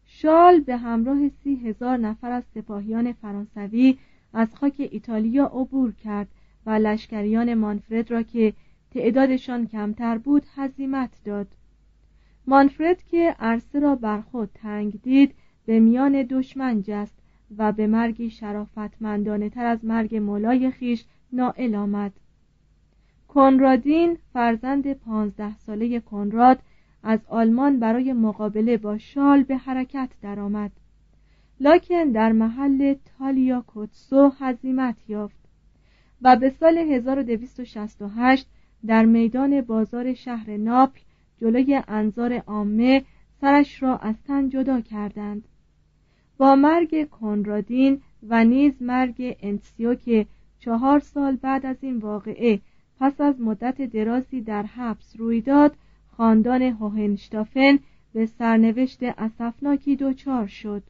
شال 0.06 0.60
به 0.60 0.76
همراه 0.76 1.28
سی 1.28 1.54
هزار 1.54 1.96
نفر 1.96 2.30
از 2.30 2.44
سپاهیان 2.54 3.12
فرانسوی 3.12 3.98
از 4.32 4.54
خاک 4.54 4.74
ایتالیا 4.78 5.46
عبور 5.46 5.92
کرد 5.92 6.28
و 6.66 6.70
لشکریان 6.70 7.54
مانفرد 7.54 8.10
را 8.10 8.22
که 8.22 8.52
تعدادشان 8.94 9.66
کمتر 9.66 10.18
بود 10.18 10.46
هزیمت 10.54 11.10
داد. 11.24 11.46
مانفرد 12.46 13.02
که 13.02 13.36
عرصه 13.38 13.80
را 13.80 13.94
بر 13.94 14.20
خود 14.20 14.50
تنگ 14.54 15.02
دید 15.02 15.34
به 15.66 15.80
میان 15.80 16.22
دشمن 16.22 16.82
جست 16.82 17.18
و 17.58 17.72
به 17.72 17.86
مرگی 17.86 18.30
شرافتمندانه 18.30 19.48
تر 19.48 19.64
از 19.64 19.84
مرگ 19.84 20.16
مولای 20.16 20.70
خیش 20.70 21.04
نائل 21.32 21.74
آمد. 21.74 22.12
کنرادین 23.28 24.18
فرزند 24.32 24.92
پانزده 24.92 25.58
ساله 25.58 26.00
کنراد 26.00 26.58
از 27.02 27.20
آلمان 27.28 27.78
برای 27.78 28.12
مقابله 28.12 28.76
با 28.76 28.98
شال 28.98 29.42
به 29.42 29.56
حرکت 29.56 30.10
درآمد. 30.22 30.72
لاکن 31.60 32.04
در 32.04 32.32
محل 32.32 32.94
تالیا 33.18 33.60
کوتسو 33.60 34.32
هزیمت 34.38 34.96
یافت 35.08 35.42
و 36.22 36.36
به 36.36 36.50
سال 36.50 36.78
1268 36.78 38.46
در 38.86 39.04
میدان 39.04 39.60
بازار 39.60 40.14
شهر 40.14 40.56
ناپل 40.56 41.00
جلوی 41.40 41.82
انظار 41.88 42.38
عامه 42.38 43.02
سرش 43.40 43.82
را 43.82 43.96
از 43.96 44.14
تن 44.22 44.48
جدا 44.48 44.80
کردند. 44.80 45.44
با 46.38 46.54
مرگ 46.54 47.10
کنرادین 47.10 48.00
و 48.28 48.44
نیز 48.44 48.82
مرگ 48.82 49.36
انتسیو 49.40 49.94
که 49.94 50.26
چهار 50.58 50.98
سال 50.98 51.36
بعد 51.36 51.66
از 51.66 51.76
این 51.80 51.98
واقعه 51.98 52.60
پس 53.00 53.20
از 53.20 53.40
مدت 53.40 53.82
درازی 53.82 54.40
در 54.40 54.62
حبس 54.62 55.14
روی 55.18 55.40
داد 55.40 55.76
خاندان 56.16 56.62
هوهنشتافن 56.62 57.78
به 58.12 58.26
سرنوشت 58.26 59.02
اسفناکی 59.02 59.96
دچار 59.96 60.46
شد. 60.46 60.82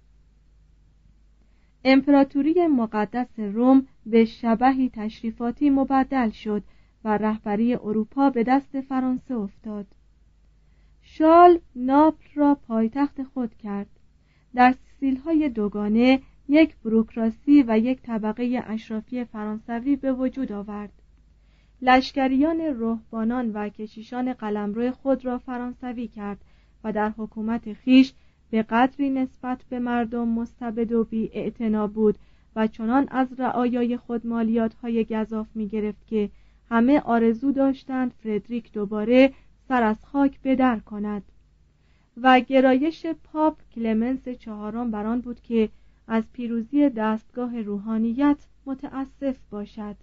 امپراتوری 1.85 2.67
مقدس 2.67 3.39
روم 3.39 3.87
به 4.07 4.25
شبهی 4.25 4.91
تشریفاتی 4.95 5.71
مبدل 5.71 6.31
شد 6.31 6.63
و 7.05 7.19
رهبری 7.19 7.75
اروپا 7.75 8.31
به 8.31 8.45
دست 8.45 8.81
فرانسه 8.81 9.35
افتاد. 9.35 9.87
شال 11.03 11.59
ناپل 11.77 12.29
را 12.35 12.55
پایتخت 12.55 13.23
خود 13.23 13.55
کرد. 13.55 13.91
در 14.55 14.75
سیل 15.01 15.17
های 15.17 15.49
دوگانه 15.49 16.21
یک 16.49 16.77
بروکراسی 16.85 17.65
و 17.69 17.79
یک 17.79 18.03
طبقه 18.03 18.63
اشرافی 18.67 19.25
فرانسوی 19.25 19.97
به 19.97 20.13
وجود 20.13 20.53
آورد. 20.53 20.93
لشکریان 21.83 22.61
روحبانان 22.61 23.51
و 23.53 23.69
کشیشان 23.69 24.33
قلمرو 24.33 24.91
خود 24.91 25.25
را 25.25 25.39
فرانسوی 25.39 26.09
کرد 26.09 26.39
و 26.85 26.93
در 26.93 27.09
حکومت 27.09 27.73
خیش 27.73 28.13
به 28.51 28.63
قدری 28.63 29.11
نسبت 29.11 29.65
به 29.69 29.79
مردم 29.79 30.29
مستبد 30.29 30.93
و 30.93 31.05
بی 31.05 31.53
بود 31.95 32.19
و 32.57 32.67
چنان 32.67 33.09
از 33.11 33.41
رعایای 33.41 33.97
خود 33.97 34.27
مالیات 34.27 34.75
های 34.75 35.05
گذاف 35.05 35.47
می 35.55 35.69
گرفت 35.69 36.07
که 36.07 36.31
همه 36.73 37.01
آرزو 37.01 37.53
داشتند 37.53 38.13
فردریک 38.23 38.73
دوباره 38.73 39.33
سر 39.69 39.83
از 39.83 40.05
خاک 40.05 40.39
بدر 40.45 40.79
کند. 40.79 41.23
و 42.23 42.41
گرایش 42.41 43.07
پاپ 43.07 43.59
کلمنس 43.75 44.29
چهارم 44.29 44.91
بر 44.91 45.07
آن 45.07 45.21
بود 45.21 45.41
که 45.41 45.69
از 46.09 46.25
پیروزی 46.33 46.89
دستگاه 46.89 47.63
روحانیت 47.63 48.37
متاسف 48.67 49.37
باشد. 49.51 49.97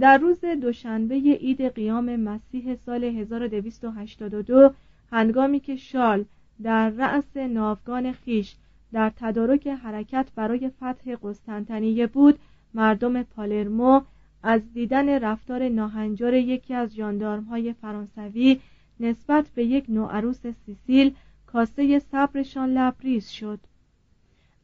در 0.00 0.18
روز 0.18 0.40
دوشنبه 0.40 1.14
عید 1.14 1.62
قیام 1.62 2.16
مسیح 2.16 2.74
سال 2.74 3.04
1282 3.04 4.74
هنگامی 5.12 5.60
که 5.60 5.76
شال 5.76 6.24
در 6.62 6.90
رأس 6.90 7.36
ناوگان 7.36 8.12
خیش 8.12 8.56
در 8.92 9.12
تدارک 9.16 9.66
حرکت 9.66 10.28
برای 10.34 10.70
فتح 10.70 11.16
قسطنطنیه 11.22 12.06
بود 12.06 12.38
مردم 12.74 13.22
پالرمو 13.22 14.00
از 14.42 14.72
دیدن 14.72 15.08
رفتار 15.08 15.68
ناهنجار 15.68 16.34
یکی 16.34 16.74
از 16.74 16.94
ژاندارم‌های 16.94 17.72
فرانسوی 17.72 18.60
نسبت 19.00 19.48
به 19.54 19.64
یک 19.64 19.84
نوعروس 19.88 20.46
سیسیل 20.46 21.14
کاسه 21.46 21.98
صبرشان 21.98 22.70
لبریز 22.70 23.28
شد. 23.28 23.60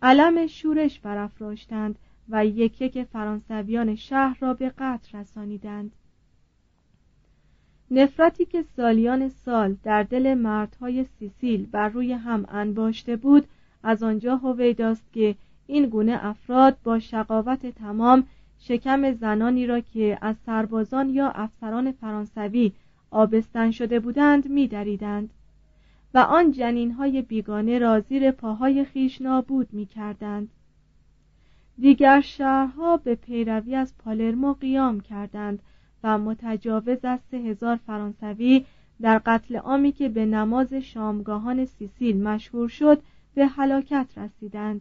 علم 0.03 0.47
شورش 0.47 1.01
برافراشتند 1.01 1.99
و 2.29 2.47
یک 2.47 2.83
یک 2.83 3.03
فرانسویان 3.03 3.95
شهر 3.95 4.37
را 4.41 4.55
به 4.55 4.73
قتل 4.79 5.19
رسانیدند. 5.19 5.93
نفرتی 7.91 8.45
که 8.45 8.63
سالیان 8.77 9.29
سال 9.29 9.77
در 9.83 10.03
دل 10.03 10.35
مردهای 10.35 11.05
سیسیل 11.19 11.67
بر 11.67 11.89
روی 11.89 12.13
هم 12.13 12.45
انباشته 12.49 13.17
بود 13.17 13.49
از 13.83 14.03
آنجا 14.03 14.37
هویداست 14.37 15.13
که 15.13 15.35
این 15.67 15.87
گونه 15.87 16.19
افراد 16.27 16.77
با 16.85 16.99
شقاوت 16.99 17.67
تمام 17.67 18.27
شکم 18.65 19.13
زنانی 19.13 19.67
را 19.67 19.81
که 19.81 20.19
از 20.21 20.37
سربازان 20.47 21.11
یا 21.11 21.29
افسران 21.29 21.93
فرانسوی 21.93 22.73
آبستن 23.11 23.71
شده 23.71 24.01
بودند 24.01 24.49
میدریدند 24.49 25.31
و 26.15 26.19
آن 26.19 26.53
جنین 26.53 26.91
های 26.91 27.23
بیگانه 27.23 27.79
را 27.79 28.01
زیر 28.01 28.31
پاهای 28.31 28.85
خیش 28.85 29.21
نابود 29.21 29.69
می 29.73 29.87
کردند. 29.87 30.51
دیگر 31.79 32.21
شهرها 32.21 32.97
به 32.97 33.15
پیروی 33.15 33.75
از 33.75 33.95
پالرمو 33.99 34.53
قیام 34.53 35.01
کردند 35.01 35.63
و 36.05 36.19
متجاوز 36.19 37.05
از 37.05 37.21
سه 37.31 37.37
هزار 37.37 37.77
فرانسوی 37.77 38.65
در 39.01 39.21
قتل 39.27 39.57
عامی 39.57 39.93
که 39.93 40.09
به 40.09 40.27
نماز 40.27 40.75
شامگاهان 40.75 41.65
سیسیل 41.65 42.23
مشهور 42.23 42.69
شد 42.69 43.03
به 43.35 43.47
هلاکت 43.47 44.07
رسیدند 44.17 44.81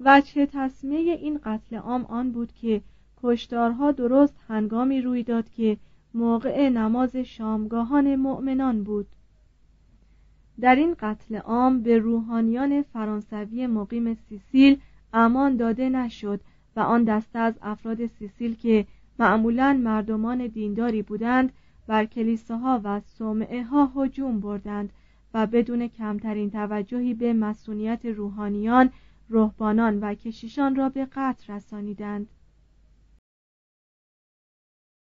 وجه 0.00 0.46
تصمیه 0.46 1.14
این 1.14 1.40
قتل 1.44 1.76
عام 1.76 2.04
آن 2.04 2.32
بود 2.32 2.52
که 2.52 2.82
کشتارها 3.22 3.92
درست 3.92 4.34
هنگامی 4.48 5.00
روی 5.00 5.22
داد 5.22 5.50
که 5.50 5.76
موقع 6.14 6.68
نماز 6.68 7.16
شامگاهان 7.16 8.16
مؤمنان 8.16 8.82
بود. 8.82 9.06
در 10.60 10.74
این 10.74 10.96
قتل 11.00 11.36
عام 11.36 11.82
به 11.82 11.98
روحانیان 11.98 12.82
فرانسوی 12.82 13.66
مقیم 13.66 14.14
سیسیل 14.14 14.78
امان 15.12 15.56
داده 15.56 15.88
نشد 15.88 16.40
و 16.76 16.80
آن 16.80 17.04
دسته 17.04 17.38
از 17.38 17.54
افراد 17.62 18.06
سیسیل 18.06 18.54
که 18.54 18.86
معمولا 19.18 19.80
مردمان 19.84 20.46
دینداری 20.46 21.02
بودند 21.02 21.52
بر 21.86 22.04
کلیساها 22.04 22.80
و 22.84 23.00
صومعه 23.00 23.62
ها 23.62 23.92
هجوم 23.96 24.40
بردند 24.40 24.92
و 25.34 25.46
بدون 25.46 25.88
کمترین 25.88 26.50
توجهی 26.50 27.14
به 27.14 27.32
مسئولیت 27.32 28.06
روحانیان 28.06 28.90
رهبانان 29.30 30.00
و 30.00 30.14
کشیشان 30.14 30.76
را 30.76 30.88
به 30.88 31.04
قتل 31.04 31.52
رسانیدند. 31.52 32.28